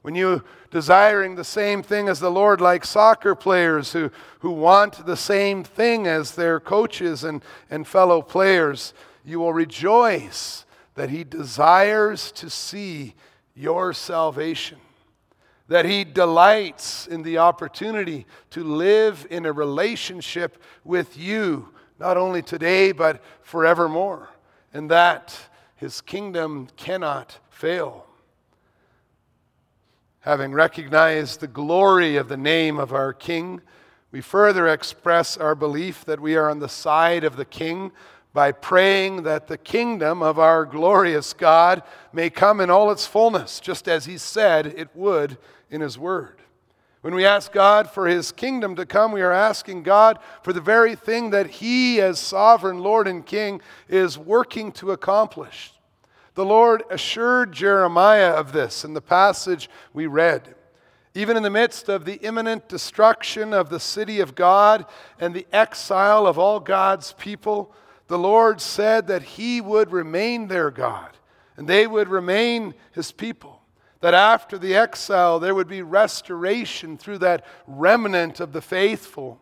When 0.01 0.15
you 0.15 0.43
desiring 0.71 1.35
the 1.35 1.45
same 1.45 1.83
thing 1.83 2.09
as 2.09 2.19
the 2.19 2.31
Lord, 2.31 2.63
like 2.63 2.87
soccer 2.87 3.35
players 3.35 3.93
who, 3.93 4.11
who 4.39 4.53
want 4.53 5.05
the 5.05 5.19
same 5.19 5.65
thing 5.65 6.07
as 6.07 6.35
their 6.35 6.59
coaches 6.59 7.25
and, 7.25 7.45
and 7.69 7.87
fellow 7.87 8.23
players, 8.23 8.95
you 9.23 9.41
will 9.41 9.53
rejoice 9.53 10.65
that 10.95 11.11
He 11.11 11.25
desires 11.25 12.33
to 12.33 12.49
see 12.49 13.15
your 13.55 13.93
salvation, 13.93 14.79
that 15.69 15.85
He 15.85 16.05
delights 16.05 17.07
in 17.07 17.23
the 17.23 17.37
opportunity 17.37 18.25
to 18.49 18.65
live 18.65 19.27
in 19.29 19.45
a 19.45 19.53
relationship 19.53 20.63
with 20.85 21.19
you 21.19 21.69
not 21.99 22.17
only 22.17 22.43
today, 22.43 22.93
but 22.93 23.23
forevermore, 23.43 24.29
and 24.73 24.91
that 24.91 25.37
his 25.77 26.01
kingdom 26.01 26.69
cannot 26.77 27.39
fail. 27.51 28.07
Having 30.21 30.53
recognized 30.53 31.41
the 31.41 31.47
glory 31.47 32.17
of 32.17 32.29
the 32.29 32.37
name 32.37 32.79
of 32.79 32.93
our 32.93 33.13
King, 33.13 33.61
we 34.11 34.21
further 34.21 34.69
express 34.69 35.37
our 35.37 35.55
belief 35.55 36.05
that 36.05 36.21
we 36.21 36.37
are 36.37 36.51
on 36.51 36.59
the 36.59 36.69
side 36.69 37.25
of 37.25 37.37
the 37.37 37.45
King 37.45 37.93
by 38.33 38.53
praying 38.53 39.23
that 39.23 39.47
the 39.47 39.59
kingdom 39.59 40.23
of 40.23 40.39
our 40.39 40.65
glorious 40.65 41.33
God 41.33 41.83
may 42.13 42.31
come 42.31 42.61
in 42.61 42.71
all 42.71 42.91
its 42.91 43.07
fullness, 43.07 43.59
just 43.59 43.89
as 43.89 44.05
he 44.05 44.19
said 44.19 44.67
it 44.67 44.89
would 44.95 45.39
in 45.71 45.81
his 45.81 45.99
word. 45.99 46.37
When 47.01 47.15
we 47.15 47.25
ask 47.25 47.53
God 47.53 47.89
for 47.89 48.09
his 48.09 48.33
kingdom 48.33 48.75
to 48.75 48.85
come, 48.85 49.13
we 49.13 49.23
are 49.23 49.33
asking 49.33 49.85
God 49.85 50.19
for 50.43 50.53
the 50.53 50.61
very 50.61 50.97
thing 50.97 51.31
that 51.31 51.47
he, 51.47 52.01
as 52.01 52.19
sovereign 52.19 52.81
Lord 52.81 53.07
and 53.07 53.25
King, 53.25 53.61
is 53.89 54.19
working 54.19 54.73
to 54.73 54.91
accomplish. 54.91 55.73
The 56.35 56.45
Lord 56.45 56.83
assured 56.91 57.53
Jeremiah 57.53 58.31
of 58.33 58.53
this 58.53 58.85
in 58.85 58.95
the 58.95 59.01
passage 59.01 59.71
we 59.93 60.07
read. 60.07 60.55
Even 61.15 61.37
in 61.37 61.43
the 61.43 61.51
midst 61.51 61.89
of 61.89 62.05
the 62.05 62.17
imminent 62.17 62.69
destruction 62.69 63.53
of 63.53 63.71
the 63.71 63.81
city 63.81 64.21
of 64.21 64.35
God 64.35 64.85
and 65.21 65.35
the 65.35 65.47
exile 65.53 66.27
of 66.27 66.39
all 66.39 66.61
God's 66.61 67.13
people, 67.13 67.75
the 68.09 68.19
Lord 68.19 68.61
said 68.61 69.07
that 69.07 69.23
he 69.23 69.61
would 69.61 69.93
remain 69.93 70.49
their 70.49 70.71
God 70.71 71.17
and 71.57 71.69
they 71.69 71.87
would 71.87 72.09
remain 72.09 72.75
his 72.93 73.13
people 73.13 73.58
that 74.01 74.15
after 74.15 74.59
the 74.59 74.75
exile 74.75 75.39
there 75.39 75.55
would 75.55 75.69
be 75.69 75.83
restoration 75.83 76.97
through 76.97 77.19
that 77.19 77.45
remnant 77.67 78.41
of 78.41 78.53
the 78.53 78.63
faithful, 78.63 79.41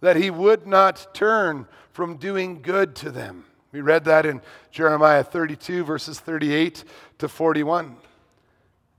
that 0.00 0.16
he 0.16 0.30
would 0.30 0.66
not 0.66 1.14
turn 1.14 1.66
from 1.92 2.16
doing 2.16 2.62
good 2.62 2.94
to 2.96 3.10
them. 3.10 3.44
We 3.72 3.80
read 3.80 4.04
that 4.04 4.24
in 4.24 4.40
Jeremiah 4.70 5.24
32, 5.24 5.84
verses 5.84 6.20
38 6.20 6.84
to 7.18 7.28
41. 7.28 7.96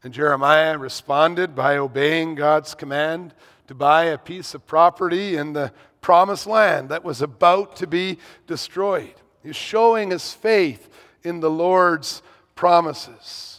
And 0.03 0.13
Jeremiah 0.13 0.77
responded 0.77 1.55
by 1.55 1.77
obeying 1.77 2.35
God's 2.35 2.75
command 2.75 3.33
to 3.67 3.75
buy 3.75 4.05
a 4.05 4.17
piece 4.17 4.53
of 4.53 4.67
property 4.67 5.35
in 5.35 5.53
the 5.53 5.73
promised 6.01 6.47
land 6.47 6.89
that 6.89 7.03
was 7.03 7.21
about 7.21 7.75
to 7.77 7.87
be 7.87 8.17
destroyed. 8.47 9.13
He's 9.43 9.55
showing 9.55 10.11
his 10.11 10.33
faith 10.33 10.89
in 11.23 11.39
the 11.39 11.49
Lord's 11.49 12.21
promises. 12.55 13.58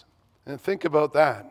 And 0.50 0.61
think 0.61 0.85
about 0.85 1.12
that. 1.12 1.47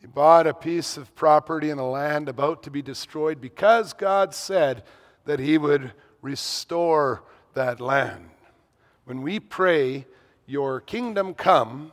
He 0.00 0.06
bought 0.06 0.46
a 0.46 0.54
piece 0.54 0.96
of 0.96 1.14
property 1.14 1.68
in 1.68 1.78
a 1.78 1.88
land 1.88 2.30
about 2.30 2.62
to 2.62 2.70
be 2.70 2.80
destroyed 2.80 3.42
because 3.42 3.92
God 3.92 4.34
said 4.34 4.84
that 5.26 5.38
He 5.38 5.58
would 5.58 5.92
restore 6.22 7.24
that 7.52 7.78
land. 7.78 8.30
When 9.04 9.20
we 9.20 9.38
pray, 9.38 10.06
Your 10.46 10.80
kingdom 10.80 11.34
come, 11.34 11.92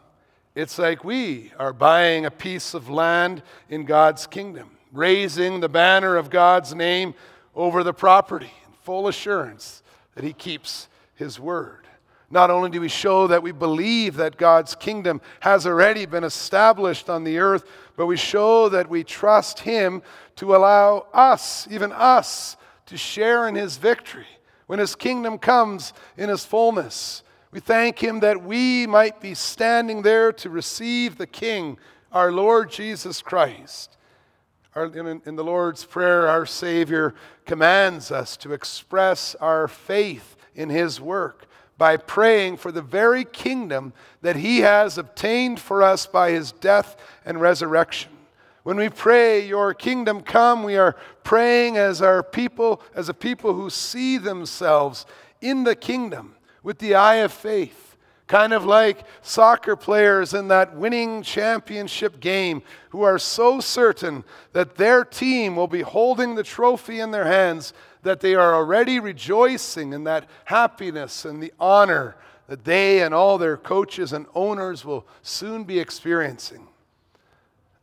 it's 0.56 0.80
like 0.80 1.04
we 1.04 1.52
are 1.60 1.74
buying 1.74 2.26
a 2.26 2.32
piece 2.32 2.74
of 2.74 2.90
land 2.90 3.44
in 3.68 3.84
God's 3.84 4.26
kingdom, 4.26 4.78
raising 4.94 5.60
the 5.60 5.68
banner 5.68 6.16
of 6.16 6.30
God's 6.30 6.74
name 6.74 7.16
over 7.54 7.84
the 7.84 7.94
property, 7.94 8.54
in 8.66 8.74
full 8.84 9.10
assurance 9.10 9.84
that 10.16 10.24
He 10.24 10.32
keeps 10.32 10.88
His 11.16 11.38
word. 11.38 11.89
Not 12.32 12.52
only 12.52 12.70
do 12.70 12.82
we 12.82 12.90
show 12.90 13.28
that 13.28 13.42
we 13.42 13.52
believe 13.52 14.16
that 14.18 14.38
God's 14.38 14.76
kingdom 14.76 15.20
has 15.40 15.66
already 15.66 16.06
been 16.06 16.24
established 16.24 17.10
on 17.10 17.24
the 17.24 17.40
earth, 17.40 17.64
but 17.96 18.06
we 18.06 18.18
show 18.18 18.70
that 18.70 18.90
we 18.90 19.04
trust 19.04 19.60
Him 19.60 20.04
to 20.36 20.56
allow 20.56 21.08
us, 21.12 21.68
even 21.72 21.92
us, 21.92 22.56
to 22.86 22.98
share 22.98 23.48
in 23.48 23.56
His 23.56 23.78
victory 23.78 24.28
when 24.68 24.78
His 24.78 24.96
kingdom 24.96 25.40
comes 25.40 25.92
in 26.18 26.30
His 26.30 26.46
fullness. 26.46 27.24
We 27.52 27.60
thank 27.60 27.98
Him 27.98 28.20
that 28.20 28.44
we 28.44 28.86
might 28.86 29.20
be 29.20 29.34
standing 29.34 30.04
there 30.04 30.32
to 30.34 30.52
receive 30.52 31.18
the 31.18 31.28
King, 31.28 31.80
our 32.12 32.32
Lord 32.32 32.70
Jesus 32.70 33.24
Christ. 33.24 33.98
Our, 34.76 34.86
in, 34.86 35.24
in 35.26 35.36
the 35.36 35.44
Lord's 35.44 35.84
Prayer, 35.84 36.28
our 36.28 36.46
Savior 36.46 37.16
commands 37.48 38.12
us 38.12 38.38
to 38.38 38.54
express 38.54 39.34
our 39.36 39.68
faith 39.68 40.38
in 40.54 40.70
His 40.70 41.02
work 41.02 41.49
by 41.80 41.96
praying 41.98 42.58
for 42.58 42.72
the 42.72 42.82
very 42.82 43.24
kingdom 43.24 43.94
that 44.22 44.36
He 44.36 44.60
has 44.60 44.98
obtained 44.98 45.60
for 45.60 45.82
us 45.82 46.06
by 46.06 46.30
His 46.30 46.52
death 46.52 46.96
and 47.26 47.42
resurrection. 47.42 48.12
When 48.64 48.76
we 48.76 48.90
pray, 48.90 49.48
Your 49.48 49.74
kingdom 49.74 50.22
come, 50.22 50.64
we 50.64 50.78
are 50.78 50.98
praying 51.24 51.78
as 51.78 52.02
our 52.02 52.22
people, 52.22 52.82
as 52.94 53.08
a 53.08 53.14
people 53.14 53.54
who 53.54 53.70
see 53.70 54.18
themselves 54.18 55.06
in 55.42 55.64
the 55.64 55.76
kingdom 55.76 56.36
with 56.62 56.80
the 56.80 56.96
eye 56.96 57.16
of 57.16 57.32
faith. 57.32 57.96
Kind 58.28 58.54
of 58.54 58.66
like 58.66 59.06
soccer 59.24 59.76
players 59.76 60.36
in 60.36 60.50
that 60.50 60.76
winning 60.76 61.24
championship 61.24 62.20
game 62.20 62.62
who 62.90 63.02
are 63.02 63.18
so 63.18 63.60
certain 63.60 64.24
that 64.52 64.76
their 64.76 65.04
team 65.04 65.56
will 65.56 65.68
be 65.68 65.82
holding 65.82 66.36
the 66.36 66.44
trophy 66.44 67.00
in 67.00 67.10
their 67.10 67.26
hands 67.26 67.74
that 68.04 68.22
they 68.22 68.36
are 68.36 68.56
already 68.56 69.00
rejoicing 69.00 69.94
in 69.94 70.04
that 70.06 70.30
happiness 70.46 71.26
and 71.26 71.42
the 71.42 71.54
honor 71.60 72.16
that 72.48 72.66
they 72.66 73.02
and 73.02 73.14
all 73.14 73.38
their 73.38 73.58
coaches 73.58 74.12
and 74.12 74.26
owners 74.34 74.84
will 74.84 75.06
soon 75.22 75.64
be 75.64 75.80
experiencing. 75.80 76.68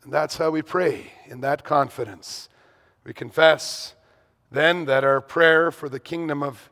And 0.03 0.13
that's 0.13 0.37
how 0.37 0.51
we 0.51 0.63
pray 0.63 1.13
in 1.27 1.41
that 1.43 1.65
confidence. 1.65 2.49
We 3.05 3.13
confess 3.13 3.95
then 4.51 4.85
that 4.87 5.05
our 5.05 5.21
prayer 5.21 5.71
for 5.71 5.89
the 5.89 6.01
kingdom 6.01 6.43
of 6.43 6.71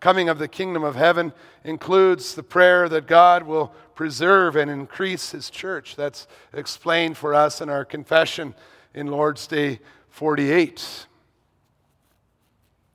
coming 0.00 0.28
of 0.28 0.38
the 0.38 0.48
kingdom 0.48 0.84
of 0.84 0.96
heaven 0.96 1.32
includes 1.64 2.34
the 2.34 2.42
prayer 2.42 2.90
that 2.90 3.06
God 3.06 3.44
will 3.44 3.68
preserve 3.94 4.54
and 4.54 4.70
increase 4.70 5.30
his 5.30 5.48
church. 5.48 5.96
That's 5.96 6.26
explained 6.52 7.16
for 7.16 7.34
us 7.34 7.62
in 7.62 7.70
our 7.70 7.86
confession 7.86 8.54
in 8.92 9.06
Lord's 9.06 9.46
Day 9.46 9.80
48. 10.10 11.06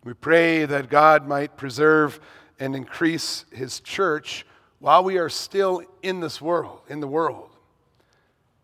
We 0.04 0.14
pray 0.14 0.66
that 0.66 0.90
God 0.90 1.28
might 1.28 1.58
preserve 1.58 2.20
and 2.60 2.76
increase 2.76 3.46
his 3.52 3.80
church 3.80 4.46
while 4.80 5.04
we 5.04 5.18
are 5.18 5.30
still 5.30 5.82
in 6.02 6.22
this 6.22 6.42
world, 6.42 6.82
in 6.88 7.00
the 7.00 7.08
world. 7.08 7.50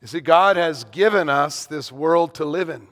You 0.02 0.08
see, 0.08 0.22
God 0.22 0.56
has 0.56 0.84
given 0.86 1.30
us 1.30 1.66
this 1.66 1.92
world 1.92 2.36
to 2.36 2.46
live 2.46 2.70
in. 2.70 2.88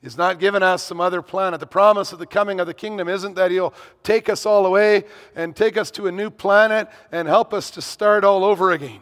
He's 0.00 0.18
not 0.18 0.38
given 0.38 0.62
us 0.62 0.82
some 0.82 1.00
other 1.00 1.22
planet. 1.22 1.60
The 1.60 1.66
promise 1.66 2.12
of 2.12 2.18
the 2.18 2.26
coming 2.26 2.60
of 2.60 2.66
the 2.66 2.74
kingdom 2.74 3.08
isn't 3.08 3.36
that 3.36 3.50
He'll 3.50 3.72
take 4.02 4.28
us 4.28 4.44
all 4.44 4.66
away 4.66 5.04
and 5.34 5.56
take 5.56 5.78
us 5.78 5.90
to 5.92 6.06
a 6.06 6.12
new 6.12 6.30
planet 6.30 6.88
and 7.10 7.26
help 7.26 7.54
us 7.54 7.70
to 7.70 7.82
start 7.82 8.22
all 8.22 8.44
over 8.44 8.70
again. 8.70 9.00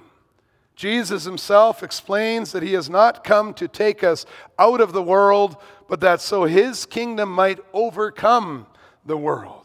Jesus 0.77 1.25
Himself 1.25 1.83
explains 1.83 2.53
that 2.53 2.63
He 2.63 2.73
has 2.75 2.89
not 2.89 3.25
come 3.25 3.53
to 3.55 3.67
take 3.69 4.05
us 4.05 4.25
out 4.59 4.81
of 4.81 4.93
the 4.93 5.03
world, 5.03 5.57
but 5.89 6.01
that 6.01 6.21
so 6.21 6.45
His 6.45 6.87
kingdom 6.87 7.33
might 7.33 7.59
overcome 7.73 8.67
the 9.07 9.17
world. 9.17 9.65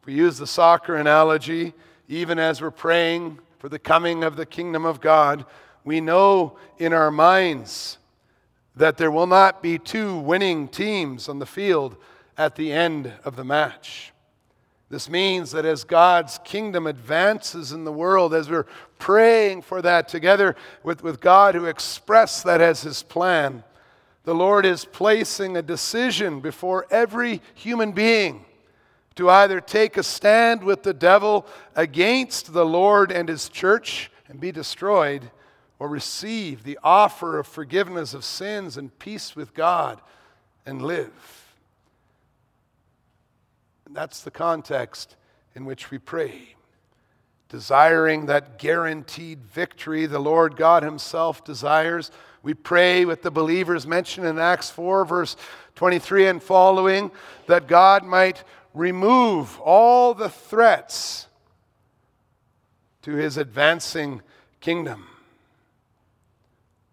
If 0.00 0.06
we 0.06 0.14
use 0.14 0.38
the 0.38 0.46
soccer 0.46 0.96
analogy, 0.96 1.74
even 2.08 2.38
as 2.38 2.60
we're 2.60 2.70
praying 2.70 3.38
for 3.58 3.68
the 3.68 3.78
coming 3.78 4.24
of 4.24 4.36
the 4.36 4.46
kingdom 4.46 4.84
of 4.84 5.00
God, 5.00 5.44
we 5.84 6.00
know 6.00 6.58
in 6.78 6.92
our 6.92 7.10
minds 7.10 7.98
that 8.76 8.96
there 8.96 9.10
will 9.10 9.26
not 9.26 9.62
be 9.62 9.78
two 9.78 10.18
winning 10.18 10.68
teams 10.68 11.28
on 11.28 11.38
the 11.38 11.46
field 11.46 11.96
at 12.36 12.54
the 12.54 12.72
end 12.72 13.12
of 13.24 13.36
the 13.36 13.44
match. 13.44 14.12
This 14.90 15.10
means 15.10 15.50
that 15.50 15.66
as 15.66 15.84
God's 15.84 16.38
kingdom 16.44 16.86
advances 16.86 17.72
in 17.72 17.84
the 17.84 17.92
world, 17.92 18.32
as 18.32 18.48
we're 18.48 18.66
praying 18.98 19.62
for 19.62 19.82
that 19.82 20.08
together 20.08 20.56
with, 20.82 21.02
with 21.02 21.20
God 21.20 21.54
who 21.54 21.66
expressed 21.66 22.44
that 22.44 22.62
as 22.62 22.82
his 22.82 23.02
plan, 23.02 23.64
the 24.28 24.34
Lord 24.34 24.66
is 24.66 24.84
placing 24.84 25.56
a 25.56 25.62
decision 25.62 26.40
before 26.40 26.84
every 26.90 27.40
human 27.54 27.92
being 27.92 28.44
to 29.14 29.30
either 29.30 29.58
take 29.58 29.96
a 29.96 30.02
stand 30.02 30.62
with 30.62 30.82
the 30.82 30.92
devil 30.92 31.46
against 31.74 32.52
the 32.52 32.66
Lord 32.66 33.10
and 33.10 33.26
his 33.26 33.48
church 33.48 34.10
and 34.28 34.38
be 34.38 34.52
destroyed, 34.52 35.30
or 35.78 35.88
receive 35.88 36.62
the 36.62 36.78
offer 36.84 37.38
of 37.38 37.46
forgiveness 37.46 38.12
of 38.12 38.22
sins 38.22 38.76
and 38.76 38.98
peace 38.98 39.34
with 39.34 39.54
God 39.54 39.98
and 40.66 40.82
live. 40.82 41.54
And 43.86 43.96
that's 43.96 44.20
the 44.20 44.30
context 44.30 45.16
in 45.54 45.64
which 45.64 45.90
we 45.90 45.96
pray. 45.96 46.54
Desiring 47.48 48.26
that 48.26 48.58
guaranteed 48.58 49.42
victory 49.46 50.04
the 50.04 50.18
Lord 50.18 50.54
God 50.54 50.82
Himself 50.82 51.42
desires, 51.42 52.10
we 52.48 52.54
pray 52.54 53.04
with 53.04 53.20
the 53.20 53.30
believers 53.30 53.86
mentioned 53.86 54.26
in 54.26 54.38
Acts 54.38 54.70
4, 54.70 55.04
verse 55.04 55.36
23 55.74 56.28
and 56.28 56.42
following, 56.42 57.10
that 57.46 57.68
God 57.68 58.04
might 58.04 58.42
remove 58.72 59.60
all 59.60 60.14
the 60.14 60.30
threats 60.30 61.26
to 63.02 63.16
His 63.16 63.36
advancing 63.36 64.22
kingdom. 64.60 65.08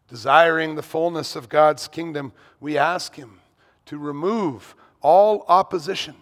Desiring 0.09 0.75
the 0.75 0.83
fullness 0.83 1.37
of 1.37 1.47
God's 1.47 1.87
kingdom, 1.87 2.33
we 2.59 2.77
ask 2.77 3.15
Him 3.15 3.39
to 3.85 3.97
remove 3.97 4.75
all 5.01 5.45
opposition, 5.47 6.15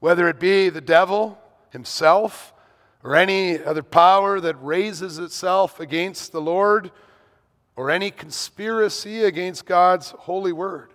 whether 0.00 0.28
it 0.28 0.40
be 0.40 0.68
the 0.68 0.80
devil 0.80 1.38
himself 1.70 2.52
or 3.04 3.14
any 3.14 3.62
other 3.62 3.84
power 3.84 4.40
that 4.40 4.56
raises 4.60 5.20
itself 5.20 5.78
against 5.78 6.32
the 6.32 6.40
Lord 6.40 6.90
or 7.78 7.92
any 7.92 8.10
conspiracy 8.10 9.22
against 9.22 9.64
God's 9.64 10.10
holy 10.10 10.50
word. 10.50 10.90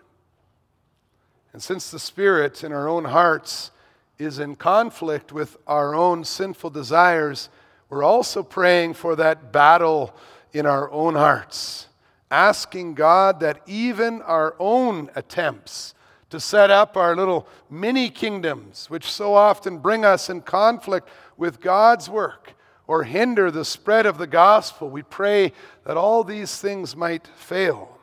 And 1.53 1.63
since 1.63 1.89
the 1.89 1.97
Spirit 1.97 2.61
in 2.61 2.73
our 2.73 2.89
own 2.89 3.05
hearts 3.05 3.71
is 4.19 4.37
in 4.37 4.57
conflict 4.57 5.31
with 5.31 5.55
our 5.65 5.95
own 5.95 6.25
sinful 6.25 6.71
desires, 6.71 7.47
we're 7.87 8.03
also 8.03 8.43
praying 8.43 8.95
for 8.95 9.15
that 9.15 9.53
battle 9.53 10.13
in 10.51 10.65
our 10.65 10.91
own 10.91 11.15
hearts 11.15 11.87
asking 12.29 12.95
God 12.95 13.39
that 13.39 13.61
even 13.65 14.21
our 14.23 14.53
own 14.59 15.09
attempts 15.15 15.93
to 16.31 16.39
set 16.39 16.69
up 16.69 16.97
our 16.97 17.15
little 17.15 17.47
mini 17.69 18.09
kingdoms, 18.09 18.89
which 18.89 19.09
so 19.09 19.35
often 19.35 19.77
bring 19.77 20.03
us 20.03 20.29
in 20.29 20.41
conflict 20.41 21.07
with 21.37 21.61
God's 21.61 22.09
work 22.09 22.55
or 22.87 23.03
hinder 23.03 23.49
the 23.49 23.65
spread 23.65 24.05
of 24.05 24.17
the 24.17 24.27
gospel, 24.27 24.89
we 24.89 25.03
pray 25.03 25.53
that 25.85 25.97
all 25.97 26.23
these 26.23 26.59
things 26.59 26.95
might 26.95 27.27
fail. 27.27 27.97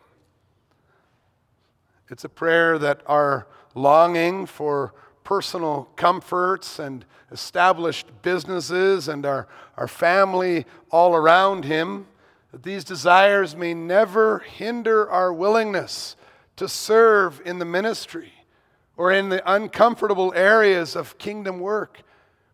It's 2.09 2.25
a 2.25 2.29
prayer 2.29 2.79
that 2.79 3.03
our 3.07 3.47
longing 3.75 4.47
for 4.47 4.95
personal 5.23 5.89
comforts 5.97 6.79
and 6.79 7.05
established 7.31 8.07
businesses 8.23 9.07
and 9.07 9.25
our, 9.25 9.47
our 9.77 9.87
family 9.87 10.67
all 10.91 11.15
around 11.15 11.65
Him 11.65 12.07
that 12.53 12.63
these 12.65 12.83
desires 12.83 13.55
may 13.55 13.75
never 13.75 14.41
hinder 14.41 15.09
our 15.09 15.33
willingness 15.33 16.17
to 16.57 16.69
serve 16.69 17.41
in 17.45 17.59
the 17.59 17.65
ministry 17.65 18.33
or 18.97 19.13
in 19.13 19.29
the 19.29 19.43
uncomfortable 19.51 20.33
areas 20.35 20.97
of 20.97 21.17
kingdom 21.17 21.61
work. 21.61 22.03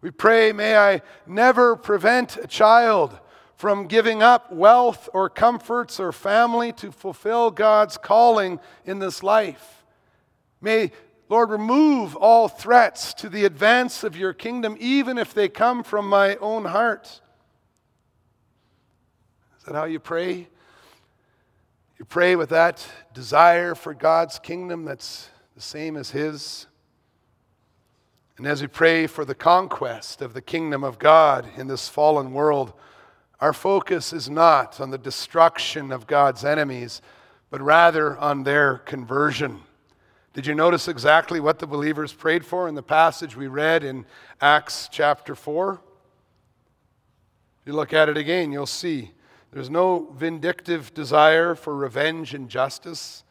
We 0.07 0.13
pray, 0.13 0.53
may 0.53 0.77
I 0.77 1.03
never 1.27 1.75
prevent 1.75 2.37
a 2.37 2.47
child 2.47 3.19
from 3.57 3.89
giving 3.89 4.23
up 4.23 4.53
wealth 4.53 5.09
or 5.13 5.29
comforts 5.29 5.99
or 5.99 6.13
family 6.13 6.71
to 6.75 6.93
fulfill 6.93 7.51
God's 7.51 7.99
calling 7.99 8.61
in 8.85 9.01
this 9.01 9.25
life. 9.25 9.85
May, 10.61 10.93
Lord, 11.29 11.51
remove 11.51 12.15
all 12.15 12.47
threats 12.47 13.15
to 13.15 13.29
the 13.29 13.47
advance 13.47 14.05
of 14.05 14.17
your 14.17 14.33
kingdom, 14.33 14.77
even 14.79 15.19
if 15.19 15.35
they 15.35 15.49
come 15.49 15.83
from 15.83 16.09
my 16.09 16.37
own 16.37 16.67
heart 16.67 17.21
Is 19.59 19.65
that 19.65 19.75
how 19.75 19.87
you 19.87 19.99
pray? 19.99 20.47
You 21.99 22.05
pray 22.05 22.37
with 22.37 22.51
that 22.51 22.87
desire 23.13 23.75
for 23.75 23.93
God's 23.93 24.39
kingdom 24.39 24.85
that's 24.85 25.29
the 25.57 25.61
same 25.61 25.97
as 25.97 26.13
His. 26.13 26.69
And 28.39 28.47
as 28.47 28.61
we 28.61 28.69
pray 28.69 29.07
for 29.07 29.25
the 29.25 29.35
conquest 29.35 30.21
of 30.21 30.35
the 30.35 30.43
kingdom 30.43 30.85
of 30.85 30.99
God 30.99 31.49
in 31.57 31.69
this 31.69 31.89
fallen 31.89 32.33
world, 32.33 32.75
Our 33.39 33.53
focus 33.53 34.15
is 34.15 34.31
not 34.31 34.81
on 34.81 34.91
the 34.91 34.99
destruction 34.99 35.93
of 35.93 36.07
God's 36.07 36.43
enemies, 36.45 37.03
but 37.51 37.61
rather 37.61 38.17
on 38.17 38.45
their 38.45 38.79
conversion. 38.79 39.61
Did 40.33 40.47
you 40.47 40.55
notice 40.55 40.89
exactly 40.89 41.39
what 41.39 41.59
the 41.59 41.67
believers 41.67 42.15
prayed 42.15 42.47
for 42.47 42.67
in 42.67 42.75
the 42.75 42.83
passage 42.83 43.37
we 43.37 43.47
read 43.47 43.85
in 43.85 44.07
Acts 44.41 44.89
chapter 44.91 45.35
4? 45.35 45.81
If 47.61 47.67
you 47.67 47.75
look 47.75 47.93
at 47.93 48.09
it 48.09 48.17
again, 48.17 48.53
you'll 48.53 48.65
see 48.65 49.13
there's 49.53 49.71
no 49.71 50.11
vindictive 50.15 50.95
desire 50.95 51.55
for 51.55 51.75
revenge 51.77 52.33
and 52.33 52.49
justice, 52.49 53.23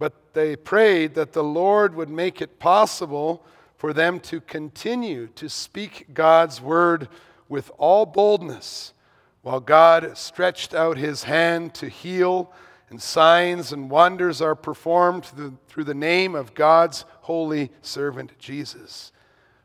but 0.00 0.34
they 0.34 0.56
prayed 0.56 1.14
that 1.14 1.32
the 1.32 1.44
Lord 1.44 1.94
would 1.94 2.10
make 2.10 2.42
it 2.42 2.58
possible 2.58 3.44
for 3.78 3.92
them 3.92 4.20
to 4.20 4.40
continue 4.40 5.28
to 5.28 5.48
speak 5.48 6.12
God's 6.12 6.60
word 6.60 7.08
with 7.48 7.70
all 7.78 8.04
boldness 8.04 8.92
while 9.42 9.60
God 9.60 10.18
stretched 10.18 10.74
out 10.74 10.98
his 10.98 11.22
hand 11.22 11.72
to 11.74 11.88
heal 11.88 12.52
and 12.90 13.00
signs 13.00 13.72
and 13.72 13.88
wonders 13.88 14.42
are 14.42 14.54
performed 14.54 15.24
through 15.68 15.84
the, 15.84 15.94
name 15.94 16.34
of 16.34 16.54
God's 16.54 17.04
holy 17.20 17.70
servant 17.80 18.36
Jesus. 18.38 19.12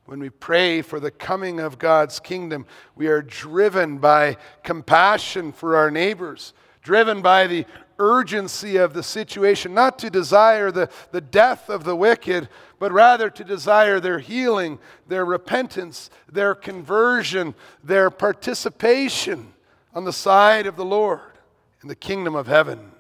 When 0.06 0.20
we 0.20 0.30
pray 0.30 0.82
for 0.82 1.00
the 1.00 1.12
coming 1.12 1.60
of 1.60 1.80
God's 1.80 2.20
kingdom, 2.20 2.66
we 2.96 3.08
are 3.08 3.22
driven 3.22 3.98
by 3.98 4.38
compassion 4.64 5.52
for 5.54 5.76
our 5.76 5.90
neighbors, 5.90 6.54
driven 6.82 7.22
by 7.22 7.48
the 7.48 7.66
urgency 7.98 8.78
of 8.78 8.94
the 8.94 9.04
situation, 9.04 9.74
not 9.74 9.98
to 10.00 10.10
desire 10.10 10.72
the, 10.72 10.90
the 11.12 11.22
death 11.22 11.70
of 11.70 11.86
the 11.86 11.96
wicked, 11.96 12.50
but 12.84 12.92
rather 12.92 13.30
to 13.30 13.46
desire 13.46 14.02
their 14.02 14.20
healing, 14.20 14.78
their 15.08 15.24
repentance, 15.24 16.10
their 16.30 16.54
conversion, 16.54 17.56
their 17.82 18.10
participation 18.10 19.54
on 19.94 20.04
the 20.04 20.12
side 20.12 20.68
of 20.68 20.76
the 20.76 20.84
Lord 20.84 21.22
in 21.82 21.88
the 21.88 21.96
kingdom 21.96 22.36
of 22.36 22.48
heaven. 22.48 22.92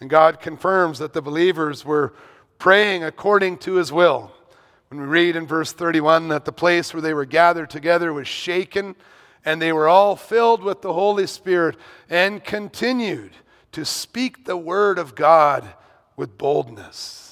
And 0.00 0.10
God 0.10 0.38
confirms 0.38 0.98
that 0.98 1.14
the 1.14 1.22
believers 1.22 1.82
were 1.82 2.12
praying 2.58 3.02
according 3.02 3.56
to 3.60 3.76
his 3.76 3.90
will. 3.90 4.30
When 4.90 5.00
we 5.00 5.06
read 5.06 5.34
in 5.34 5.46
verse 5.46 5.72
31 5.72 6.28
that 6.28 6.44
the 6.44 6.52
place 6.52 6.92
where 6.92 7.00
they 7.00 7.14
were 7.14 7.24
gathered 7.24 7.70
together 7.70 8.12
was 8.12 8.28
shaken, 8.28 8.96
and 9.46 9.62
they 9.62 9.72
were 9.72 9.88
all 9.88 10.14
filled 10.14 10.62
with 10.62 10.82
the 10.82 10.92
Holy 10.92 11.26
Spirit 11.26 11.78
and 12.10 12.44
continued 12.44 13.32
to 13.72 13.86
speak 13.86 14.44
the 14.44 14.58
word 14.58 14.98
of 14.98 15.14
God 15.14 15.72
with 16.16 16.36
boldness. 16.36 17.23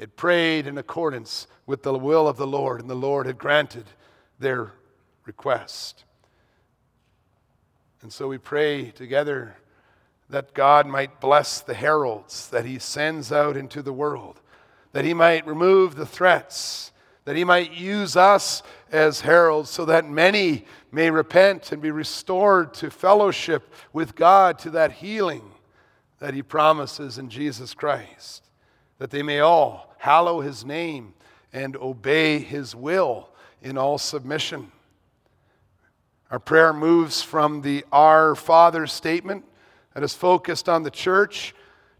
It 0.00 0.16
prayed 0.16 0.66
in 0.66 0.78
accordance 0.78 1.46
with 1.66 1.82
the 1.82 1.92
will 1.92 2.26
of 2.26 2.38
the 2.38 2.46
Lord, 2.46 2.80
and 2.80 2.88
the 2.88 2.94
Lord 2.94 3.26
had 3.26 3.36
granted 3.36 3.84
their 4.38 4.72
request. 5.26 6.04
And 8.00 8.10
so 8.10 8.26
we 8.26 8.38
pray 8.38 8.92
together 8.92 9.56
that 10.30 10.54
God 10.54 10.86
might 10.86 11.20
bless 11.20 11.60
the 11.60 11.74
heralds 11.74 12.48
that 12.48 12.64
he 12.64 12.78
sends 12.78 13.30
out 13.30 13.58
into 13.58 13.82
the 13.82 13.92
world, 13.92 14.40
that 14.92 15.04
he 15.04 15.12
might 15.12 15.46
remove 15.46 15.96
the 15.96 16.06
threats, 16.06 16.92
that 17.26 17.36
he 17.36 17.44
might 17.44 17.72
use 17.72 18.16
us 18.16 18.62
as 18.90 19.20
heralds 19.20 19.68
so 19.68 19.84
that 19.84 20.08
many 20.08 20.64
may 20.90 21.10
repent 21.10 21.72
and 21.72 21.82
be 21.82 21.90
restored 21.90 22.72
to 22.72 22.90
fellowship 22.90 23.70
with 23.92 24.16
God, 24.16 24.58
to 24.60 24.70
that 24.70 24.92
healing 24.92 25.50
that 26.20 26.32
he 26.32 26.42
promises 26.42 27.18
in 27.18 27.28
Jesus 27.28 27.74
Christ, 27.74 28.49
that 29.00 29.10
they 29.10 29.22
may 29.22 29.40
all 29.40 29.94
hallow 29.96 30.42
his 30.42 30.62
name 30.62 31.14
and 31.54 31.74
obey 31.76 32.38
his 32.38 32.76
will 32.76 33.30
in 33.62 33.78
all 33.78 33.96
submission. 33.96 34.70
Our 36.30 36.38
prayer 36.38 36.74
moves 36.74 37.22
from 37.22 37.62
the 37.62 37.84
Our 37.90 38.34
Father 38.34 38.86
statement 38.86 39.46
that 39.94 40.04
is 40.04 40.14
focused 40.14 40.68
on 40.68 40.82
the 40.82 40.90
church 40.90 41.54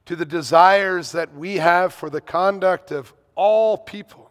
to 0.04 0.14
the 0.14 0.26
desires 0.26 1.12
that 1.12 1.34
we 1.34 1.56
have 1.56 1.94
for 1.94 2.10
the 2.10 2.20
conduct 2.20 2.92
of 2.92 3.14
all 3.34 3.78
people. 3.78 4.30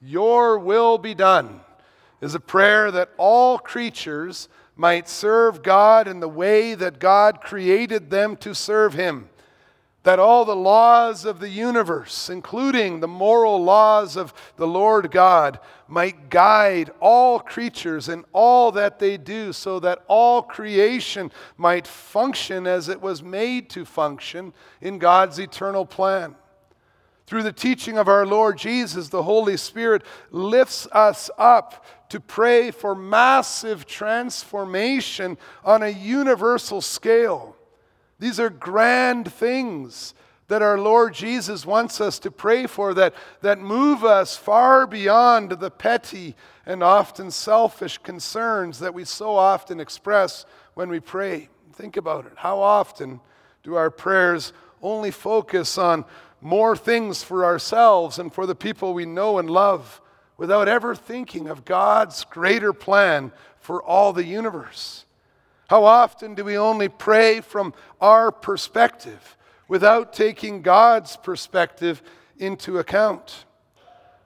Your 0.00 0.60
will 0.60 0.98
be 0.98 1.14
done 1.14 1.62
is 2.20 2.36
a 2.36 2.40
prayer 2.40 2.92
that 2.92 3.10
all 3.18 3.58
creatures 3.58 4.48
might 4.76 5.08
serve 5.08 5.64
God 5.64 6.06
in 6.06 6.20
the 6.20 6.28
way 6.28 6.76
that 6.76 7.00
God 7.00 7.40
created 7.40 8.08
them 8.08 8.36
to 8.36 8.54
serve 8.54 8.94
Him 8.94 9.28
that 10.02 10.18
all 10.18 10.44
the 10.44 10.56
laws 10.56 11.24
of 11.24 11.38
the 11.38 11.48
universe, 11.48 12.28
including 12.28 13.00
the 13.00 13.08
moral 13.08 13.62
laws 13.62 14.16
of 14.16 14.34
the 14.56 14.66
Lord 14.66 15.10
God, 15.10 15.60
might 15.86 16.28
guide 16.28 16.90
all 17.00 17.38
creatures 17.38 18.08
in 18.08 18.24
all 18.32 18.72
that 18.72 18.98
they 18.98 19.16
do, 19.16 19.52
so 19.52 19.78
that 19.80 20.02
all 20.08 20.42
creation 20.42 21.30
might 21.56 21.86
function 21.86 22.66
as 22.66 22.88
it 22.88 23.00
was 23.00 23.22
made 23.22 23.70
to 23.70 23.84
function 23.84 24.52
in 24.80 24.98
God's 24.98 25.38
eternal 25.38 25.86
plan. 25.86 26.34
Through 27.26 27.44
the 27.44 27.52
teaching 27.52 27.96
of 27.96 28.08
our 28.08 28.26
Lord 28.26 28.58
Jesus, 28.58 29.08
the 29.08 29.22
Holy 29.22 29.56
Spirit 29.56 30.02
lifts 30.30 30.86
us 30.90 31.30
up 31.38 31.86
to 32.08 32.20
pray 32.20 32.70
for 32.70 32.94
massive 32.94 33.86
transformation 33.86 35.38
on 35.64 35.82
a 35.82 35.88
universal 35.88 36.80
scale. 36.80 37.56
These 38.22 38.38
are 38.38 38.50
grand 38.50 39.32
things 39.32 40.14
that 40.46 40.62
our 40.62 40.78
Lord 40.78 41.12
Jesus 41.12 41.66
wants 41.66 42.00
us 42.00 42.20
to 42.20 42.30
pray 42.30 42.68
for 42.68 42.94
that, 42.94 43.14
that 43.40 43.58
move 43.58 44.04
us 44.04 44.36
far 44.36 44.86
beyond 44.86 45.50
the 45.50 45.72
petty 45.72 46.36
and 46.64 46.84
often 46.84 47.32
selfish 47.32 47.98
concerns 47.98 48.78
that 48.78 48.94
we 48.94 49.04
so 49.04 49.34
often 49.34 49.80
express 49.80 50.46
when 50.74 50.88
we 50.88 51.00
pray. 51.00 51.48
Think 51.72 51.96
about 51.96 52.26
it. 52.26 52.34
How 52.36 52.60
often 52.60 53.18
do 53.64 53.74
our 53.74 53.90
prayers 53.90 54.52
only 54.80 55.10
focus 55.10 55.76
on 55.76 56.04
more 56.40 56.76
things 56.76 57.24
for 57.24 57.44
ourselves 57.44 58.20
and 58.20 58.32
for 58.32 58.46
the 58.46 58.54
people 58.54 58.94
we 58.94 59.04
know 59.04 59.38
and 59.38 59.50
love 59.50 60.00
without 60.36 60.68
ever 60.68 60.94
thinking 60.94 61.48
of 61.48 61.64
God's 61.64 62.22
greater 62.22 62.72
plan 62.72 63.32
for 63.58 63.82
all 63.82 64.12
the 64.12 64.24
universe? 64.24 65.06
How 65.68 65.84
often 65.84 66.34
do 66.34 66.44
we 66.44 66.58
only 66.58 66.88
pray 66.88 67.40
from 67.40 67.72
our 68.00 68.30
perspective 68.30 69.36
without 69.68 70.12
taking 70.12 70.62
God's 70.62 71.16
perspective 71.16 72.02
into 72.36 72.78
account? 72.78 73.44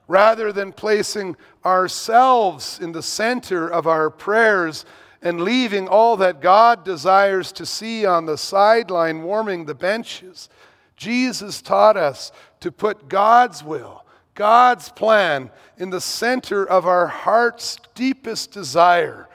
Rather 0.09 0.53
than 0.53 0.73
placing 0.73 1.37
ourselves 1.65 2.79
in 2.81 2.93
the 2.93 3.03
center 3.03 3.69
of 3.69 3.87
our 3.87 4.09
prayers 4.11 4.85
and 5.23 5.41
leaving 5.41 5.89
all 5.89 6.17
that 6.17 6.41
God 6.41 6.85
desires 6.85 7.51
to 7.53 7.67
see 7.67 8.07
on 8.07 8.27
the 8.27 8.39
sideline 8.39 9.23
warming 9.23 9.67
the 9.67 9.75
benches, 9.75 10.49
Jesus 10.97 11.61
taught 11.61 11.97
us 11.97 12.33
to 12.61 12.73
put 12.73 13.09
God's 13.09 13.63
will, 13.63 14.05
God's 14.35 14.89
plan, 14.91 15.51
in 15.77 15.91
the 15.91 16.01
center 16.01 16.65
of 16.65 16.87
our 16.87 17.07
heart's 17.07 17.79
deepest 17.95 18.53
desire 18.53 19.29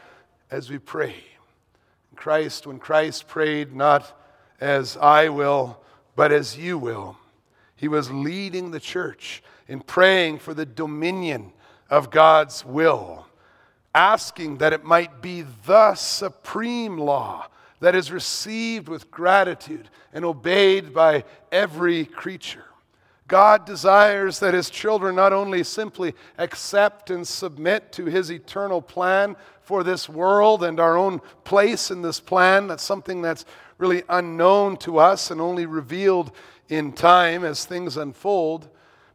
as 0.49 0.69
we 0.69 0.77
pray. 0.77 1.15
Christ, 2.21 2.67
when 2.67 2.77
Christ 2.77 3.27
prayed, 3.27 3.73
not 3.73 4.15
as 4.59 4.95
I 4.95 5.29
will, 5.29 5.81
but 6.15 6.31
as 6.31 6.55
you 6.55 6.77
will, 6.77 7.17
he 7.75 7.87
was 7.87 8.11
leading 8.11 8.69
the 8.69 8.79
church 8.79 9.41
in 9.67 9.79
praying 9.79 10.37
for 10.37 10.53
the 10.53 10.67
dominion 10.67 11.51
of 11.89 12.11
God's 12.11 12.63
will, 12.63 13.25
asking 13.95 14.59
that 14.59 14.71
it 14.71 14.83
might 14.83 15.23
be 15.23 15.41
the 15.65 15.95
supreme 15.95 16.99
law 16.99 17.47
that 17.79 17.95
is 17.95 18.11
received 18.11 18.87
with 18.87 19.09
gratitude 19.09 19.89
and 20.13 20.23
obeyed 20.23 20.93
by 20.93 21.23
every 21.51 22.05
creature. 22.05 22.65
God 23.31 23.65
desires 23.65 24.39
that 24.39 24.53
his 24.53 24.69
children 24.69 25.15
not 25.15 25.31
only 25.31 25.63
simply 25.63 26.13
accept 26.37 27.09
and 27.09 27.25
submit 27.25 27.93
to 27.93 28.07
his 28.07 28.29
eternal 28.29 28.81
plan 28.81 29.37
for 29.61 29.85
this 29.85 30.09
world 30.09 30.65
and 30.65 30.81
our 30.81 30.97
own 30.97 31.21
place 31.45 31.91
in 31.91 32.01
this 32.01 32.19
plan, 32.19 32.67
that's 32.67 32.83
something 32.83 33.21
that's 33.21 33.45
really 33.77 34.03
unknown 34.09 34.75
to 34.79 34.97
us 34.97 35.31
and 35.31 35.39
only 35.39 35.65
revealed 35.65 36.33
in 36.67 36.91
time 36.91 37.45
as 37.45 37.63
things 37.63 37.95
unfold. 37.95 38.67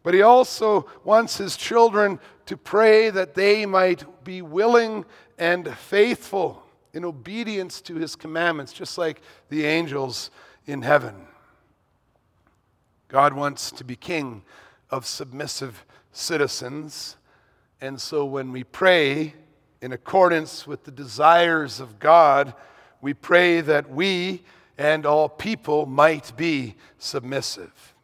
But 0.03 0.15
he 0.15 0.23
also 0.23 0.87
wants 1.05 1.37
his 1.37 1.55
children 1.55 2.19
to 2.47 2.57
pray 2.57 3.11
that 3.11 3.35
they 3.35 3.67
might 3.67 4.25
be 4.25 4.41
willing 4.41 5.05
and 5.37 5.69
faithful 5.77 6.65
in 6.95 7.05
obedience 7.05 7.83
to 7.83 7.97
his 7.97 8.17
commandments, 8.17 8.73
just 8.73 8.97
like 8.97 9.21
the 9.51 9.67
angels 9.67 10.31
in 10.65 10.81
heaven. 10.81 11.27
God 13.09 13.35
wants 13.35 13.71
to 13.73 13.85
be 13.85 13.97
king 13.97 14.43
of 14.91 15.07
submissive 15.07 15.85
citizens. 16.13 17.17
And 17.81 18.01
so 18.01 18.25
when 18.25 18.53
we 18.53 18.65
pray 18.65 19.35
in 19.81 19.93
accordance 19.93 20.67
with 20.67 20.85
the 20.85 20.91
desires 20.91 21.79
of 21.79 21.99
God, 21.99 22.55
we 23.01 23.15
pray 23.15 23.61
that 23.61 23.91
we 23.91 24.43
and 24.79 25.07
all 25.07 25.29
people 25.29 25.87
might 25.87 26.37
be 26.37 26.75
submissive. 26.99 27.95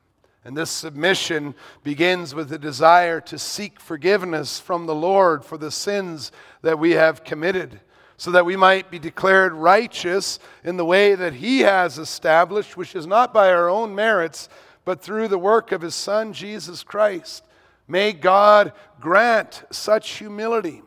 And 0.45 0.57
this 0.57 0.71
submission 0.71 1.55
begins 1.83 2.35
with 2.35 2.49
the 2.49 2.59
desire 2.59 3.21
to 3.23 3.38
seek 3.38 3.79
forgiveness 3.79 4.59
from 4.59 4.87
the 4.87 4.95
Lord 4.95 5.45
for 5.45 5.57
the 5.57 5.71
sins 5.71 6.33
that 6.62 6.79
we 6.79 6.93
have 6.93 7.25
committed 7.25 7.81
so 8.17 8.31
that 8.31 8.47
we 8.47 8.57
might 8.57 8.88
be 8.88 9.01
declared 9.01 9.53
righteous 9.53 10.38
in 10.62 10.77
the 10.77 10.85
way 10.85 11.17
that 11.17 11.35
He 11.35 11.61
has 11.61 11.99
established, 11.99 12.77
which 12.77 12.95
is 12.95 13.05
not 13.05 13.35
by 13.35 13.51
our 13.51 13.69
own 13.69 13.97
merits, 13.97 14.49
but 14.85 15.03
through 15.03 15.29
the 15.29 15.38
work 15.38 15.73
of 15.73 15.83
His 15.83 15.95
Son, 15.95 16.33
Jesus 16.33 16.83
Christ. 16.83 17.45
May 17.88 18.12
God 18.12 18.73
grant 19.01 19.64
such 19.71 20.18
humility, 20.18 20.83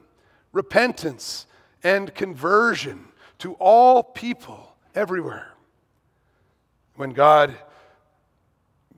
repentance, 0.51 1.45
and 1.83 2.13
conversion 2.15 3.05
to 3.39 3.53
all 3.53 4.01
people 4.01 4.75
everywhere. 4.95 5.51
When 6.95 7.11
God 7.11 7.55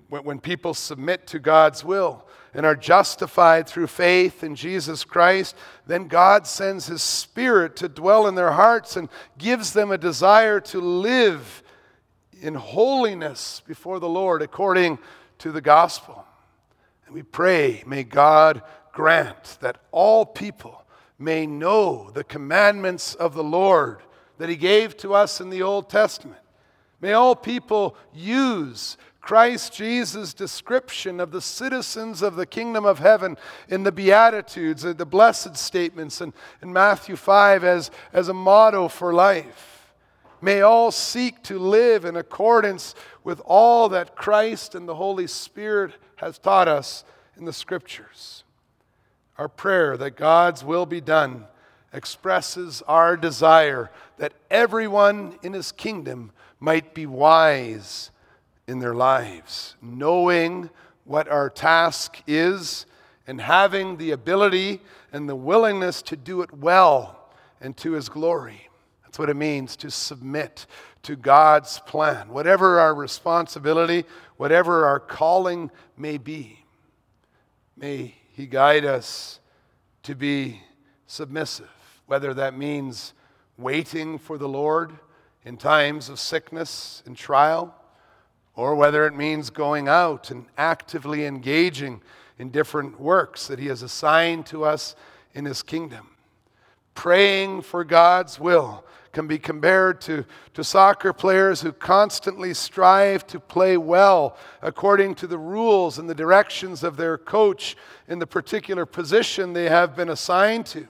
when 0.09 0.39
people 0.39 0.73
submit 0.73 1.27
to 1.27 1.39
God's 1.39 1.83
will 1.83 2.25
and 2.53 2.65
are 2.65 2.75
justified 2.75 3.67
through 3.67 3.87
faith 3.87 4.43
in 4.43 4.55
Jesus 4.55 5.03
Christ, 5.03 5.55
then 5.85 6.07
God 6.07 6.47
sends 6.47 6.87
His 6.87 7.01
Spirit 7.01 7.75
to 7.77 7.89
dwell 7.89 8.27
in 8.27 8.35
their 8.35 8.53
hearts 8.53 8.95
and 8.95 9.09
gives 9.37 9.73
them 9.73 9.91
a 9.91 9.97
desire 9.97 10.59
to 10.61 10.79
live 10.79 11.61
in 12.41 12.55
holiness 12.55 13.61
before 13.65 13.99
the 13.99 14.09
Lord 14.09 14.41
according 14.41 14.99
to 15.39 15.51
the 15.51 15.61
gospel. 15.61 16.25
And 17.05 17.15
we 17.15 17.23
pray, 17.23 17.83
may 17.85 18.03
God 18.03 18.61
grant 18.91 19.57
that 19.61 19.77
all 19.91 20.25
people 20.25 20.83
may 21.19 21.47
know 21.47 22.11
the 22.11 22.23
commandments 22.23 23.15
of 23.15 23.33
the 23.33 23.43
Lord 23.43 24.01
that 24.37 24.49
He 24.49 24.55
gave 24.55 24.97
to 24.97 25.13
us 25.13 25.41
in 25.41 25.49
the 25.49 25.61
Old 25.61 25.89
Testament. 25.89 26.41
May 26.99 27.13
all 27.13 27.35
people 27.35 27.95
use 28.13 28.97
Christ 29.21 29.73
Jesus' 29.73 30.33
description 30.33 31.19
of 31.19 31.31
the 31.31 31.41
citizens 31.41 32.21
of 32.21 32.35
the 32.35 32.45
kingdom 32.45 32.85
of 32.85 32.99
heaven 32.99 33.37
in 33.67 33.83
the 33.83 33.91
Beatitudes, 33.91 34.83
the 34.83 35.05
blessed 35.05 35.57
statements 35.57 36.21
in, 36.21 36.33
in 36.61 36.71
Matthew 36.71 37.15
5 37.15 37.63
as, 37.63 37.91
as 38.13 38.29
a 38.29 38.33
motto 38.33 38.87
for 38.87 39.13
life. 39.13 39.76
May 40.41 40.61
all 40.61 40.91
seek 40.91 41.41
to 41.43 41.57
live 41.57 42.05
in 42.05 42.15
accordance 42.15 42.93
with 43.23 43.41
all 43.45 43.89
that 43.89 44.15
Christ 44.15 44.75
and 44.75 44.87
the 44.87 44.95
Holy 44.95 45.27
Spirit 45.27 45.93
has 46.17 46.37
taught 46.37 46.67
us 46.67 47.03
in 47.37 47.45
the 47.45 47.53
Scriptures. 47.53 48.43
Our 49.37 49.47
prayer 49.47 49.97
that 49.97 50.15
God's 50.15 50.63
will 50.63 50.85
be 50.85 51.01
done 51.01 51.45
expresses 51.93 52.83
our 52.87 53.17
desire 53.17 53.89
that 54.17 54.33
everyone 54.49 55.37
in 55.41 55.53
His 55.53 55.71
kingdom 55.71 56.31
might 56.59 56.93
be 56.93 57.05
wise 57.05 58.11
in 58.67 58.79
their 58.79 58.95
lives, 58.95 59.75
knowing 59.81 60.69
what 61.05 61.27
our 61.27 61.49
task 61.49 62.21
is 62.27 62.85
and 63.25 63.39
having 63.41 63.97
the 63.97 64.11
ability 64.11 64.81
and 65.11 65.27
the 65.27 65.35
willingness 65.35 66.01
to 66.01 66.15
do 66.15 66.41
it 66.41 66.53
well 66.53 67.29
and 67.61 67.75
to 67.77 67.93
His 67.93 68.09
glory. 68.09 68.66
That's 69.17 69.23
what 69.23 69.29
it 69.31 69.35
means 69.35 69.75
to 69.77 69.89
submit 69.89 70.67
to 71.01 71.15
God's 71.15 71.79
plan, 71.79 72.29
whatever 72.29 72.79
our 72.79 72.93
responsibility, 72.93 74.05
whatever 74.35 74.85
our 74.85 74.99
calling 74.99 75.71
may 75.97 76.19
be. 76.19 76.63
May 77.75 78.13
He 78.33 78.45
guide 78.45 78.85
us 78.85 79.39
to 80.03 80.13
be 80.13 80.61
submissive, 81.07 81.71
whether 82.05 82.31
that 82.35 82.55
means 82.55 83.15
waiting 83.57 84.19
for 84.19 84.37
the 84.37 84.47
Lord 84.47 84.91
in 85.43 85.57
times 85.57 86.09
of 86.09 86.19
sickness 86.19 87.01
and 87.07 87.17
trial 87.17 87.73
or 88.55 88.75
whether 88.75 89.07
it 89.07 89.15
means 89.15 89.49
going 89.49 89.87
out 89.87 90.29
and 90.29 90.45
actively 90.59 91.25
engaging 91.25 92.03
in 92.37 92.51
different 92.51 93.01
works 93.01 93.47
that 93.47 93.57
He 93.57 93.65
has 93.65 93.81
assigned 93.81 94.45
to 94.45 94.63
us 94.63 94.95
in 95.33 95.45
His 95.45 95.63
kingdom. 95.63 96.09
Praying 96.93 97.63
for 97.63 97.83
God's 97.83 98.39
will 98.39 98.83
can 99.11 99.27
be 99.27 99.39
compared 99.39 100.01
to, 100.01 100.25
to 100.53 100.63
soccer 100.63 101.13
players 101.13 101.61
who 101.61 101.71
constantly 101.71 102.53
strive 102.53 103.25
to 103.27 103.39
play 103.39 103.77
well 103.77 104.37
according 104.61 105.15
to 105.15 105.27
the 105.27 105.37
rules 105.37 105.97
and 105.97 106.09
the 106.09 106.15
directions 106.15 106.83
of 106.83 106.97
their 106.97 107.17
coach 107.17 107.75
in 108.07 108.19
the 108.19 108.27
particular 108.27 108.85
position 108.85 109.53
they 109.53 109.69
have 109.69 109.95
been 109.95 110.09
assigned 110.09 110.65
to, 110.65 110.87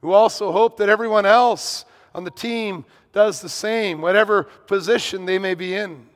who 0.00 0.12
also 0.12 0.52
hope 0.52 0.76
that 0.76 0.88
everyone 0.88 1.26
else 1.26 1.84
on 2.14 2.24
the 2.24 2.30
team 2.30 2.84
does 3.12 3.40
the 3.40 3.48
same, 3.48 4.00
whatever 4.00 4.44
position 4.44 5.24
they 5.24 5.38
may 5.38 5.54
be 5.54 5.74
in. 5.74 6.06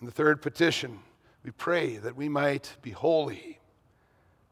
In 0.00 0.06
the 0.06 0.12
third 0.12 0.40
petition, 0.40 1.00
we 1.42 1.50
pray 1.50 1.96
that 1.96 2.16
we 2.16 2.28
might 2.28 2.76
be 2.82 2.90
holy, 2.90 3.57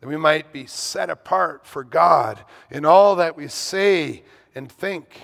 that 0.00 0.08
we 0.08 0.16
might 0.16 0.52
be 0.52 0.66
set 0.66 1.10
apart 1.10 1.66
for 1.66 1.84
God 1.84 2.44
in 2.70 2.84
all 2.84 3.16
that 3.16 3.36
we 3.36 3.48
say 3.48 4.22
and 4.54 4.70
think, 4.70 5.22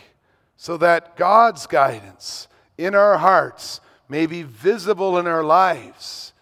so 0.56 0.76
that 0.76 1.16
God's 1.16 1.66
guidance 1.66 2.48
in 2.78 2.94
our 2.94 3.18
hearts 3.18 3.80
may 4.08 4.26
be 4.26 4.42
visible 4.42 5.18
in 5.18 5.26
our 5.26 5.42
lives. 5.42 6.32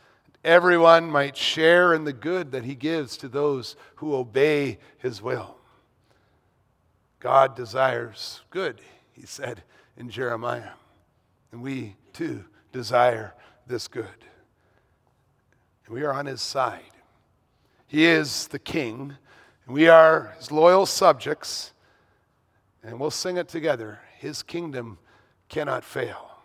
Everyone 0.44 1.10
might 1.10 1.36
share 1.36 1.94
in 1.94 2.04
the 2.04 2.12
good 2.12 2.52
that 2.52 2.64
He 2.64 2.74
gives 2.74 3.16
to 3.18 3.28
those 3.28 3.76
who 3.96 4.14
obey 4.14 4.78
His 4.98 5.22
will. 5.22 5.56
God 7.18 7.54
desires 7.54 8.40
good, 8.50 8.80
He 9.12 9.26
said 9.26 9.62
in 9.96 10.10
Jeremiah. 10.10 10.72
And 11.52 11.62
we 11.62 11.96
too 12.12 12.44
desire 12.72 13.34
this 13.66 13.88
good. 13.88 14.06
And 15.86 15.94
we 15.94 16.02
are 16.02 16.12
on 16.12 16.26
his 16.26 16.40
side. 16.40 16.80
He 17.90 18.06
is 18.06 18.46
the 18.46 18.60
king, 18.60 19.16
and 19.66 19.74
we 19.74 19.88
are 19.88 20.36
his 20.38 20.52
loyal 20.52 20.86
subjects, 20.86 21.72
and 22.84 23.00
we'll 23.00 23.10
sing 23.10 23.36
it 23.36 23.48
together. 23.48 23.98
His 24.16 24.44
kingdom 24.44 24.96
cannot 25.48 25.82
fail. 25.82 26.38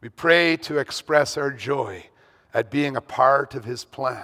We 0.00 0.08
pray 0.08 0.56
to 0.58 0.78
express 0.78 1.36
our 1.36 1.50
joy 1.50 2.06
at 2.54 2.70
being 2.70 2.94
a 2.94 3.00
part 3.00 3.56
of 3.56 3.64
his 3.64 3.84
plan. 3.84 4.22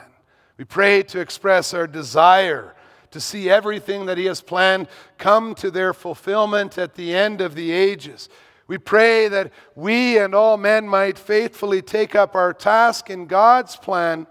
We 0.58 0.64
pray 0.64 1.02
to 1.02 1.18
express 1.18 1.74
our 1.74 1.88
desire 1.88 2.76
to 3.10 3.20
see 3.20 3.50
everything 3.50 4.06
that 4.06 4.16
he 4.16 4.26
has 4.26 4.40
planned 4.40 4.86
come 5.18 5.56
to 5.56 5.72
their 5.72 5.92
fulfillment 5.92 6.78
at 6.78 6.94
the 6.94 7.12
end 7.12 7.40
of 7.40 7.56
the 7.56 7.72
ages. 7.72 8.28
We 8.68 8.78
pray 8.78 9.26
that 9.26 9.50
we 9.74 10.18
and 10.18 10.36
all 10.36 10.56
men 10.56 10.86
might 10.88 11.18
faithfully 11.18 11.82
take 11.82 12.14
up 12.14 12.36
our 12.36 12.54
task 12.54 13.10
in 13.10 13.26
God's 13.26 13.74
plan 13.74 14.28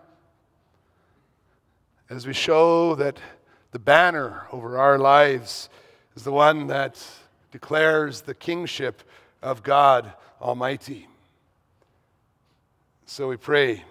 as 2.11 2.27
we 2.27 2.33
show 2.33 2.93
that 2.93 3.17
the 3.71 3.79
banner 3.79 4.45
over 4.51 4.77
our 4.77 4.99
lives 4.99 5.69
is 6.13 6.25
the 6.25 6.31
one 6.31 6.67
that 6.67 7.01
declares 7.53 8.19
the 8.19 8.33
kingship 8.33 9.01
of 9.41 9.63
God 9.63 10.11
Almighty. 10.41 11.07
So 13.05 13.29
we 13.29 13.37
pray, 13.37 13.85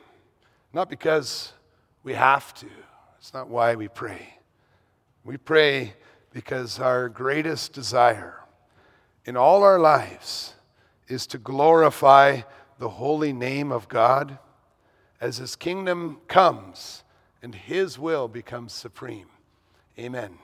not 0.74 0.90
because 0.90 1.54
we 2.02 2.12
have 2.12 2.52
to, 2.56 2.66
it's 3.18 3.32
not 3.32 3.48
why 3.48 3.74
we 3.74 3.88
pray. 3.88 4.34
We 5.24 5.38
pray 5.38 5.94
because 6.30 6.78
our 6.78 7.08
greatest 7.08 7.72
desire 7.72 8.38
in 9.24 9.34
all 9.34 9.62
our 9.62 9.78
lives 9.78 10.52
is 11.08 11.26
to 11.28 11.38
glorify 11.38 12.42
the 12.78 12.90
holy 12.90 13.32
name 13.32 13.72
of 13.72 13.88
God 13.88 14.38
as 15.22 15.38
His 15.38 15.56
kingdom 15.56 16.18
comes 16.28 17.02
and 17.42 17.54
His 17.54 17.98
will 17.98 18.28
becomes 18.28 18.72
supreme. 18.72 19.28
Amen. 19.98 20.38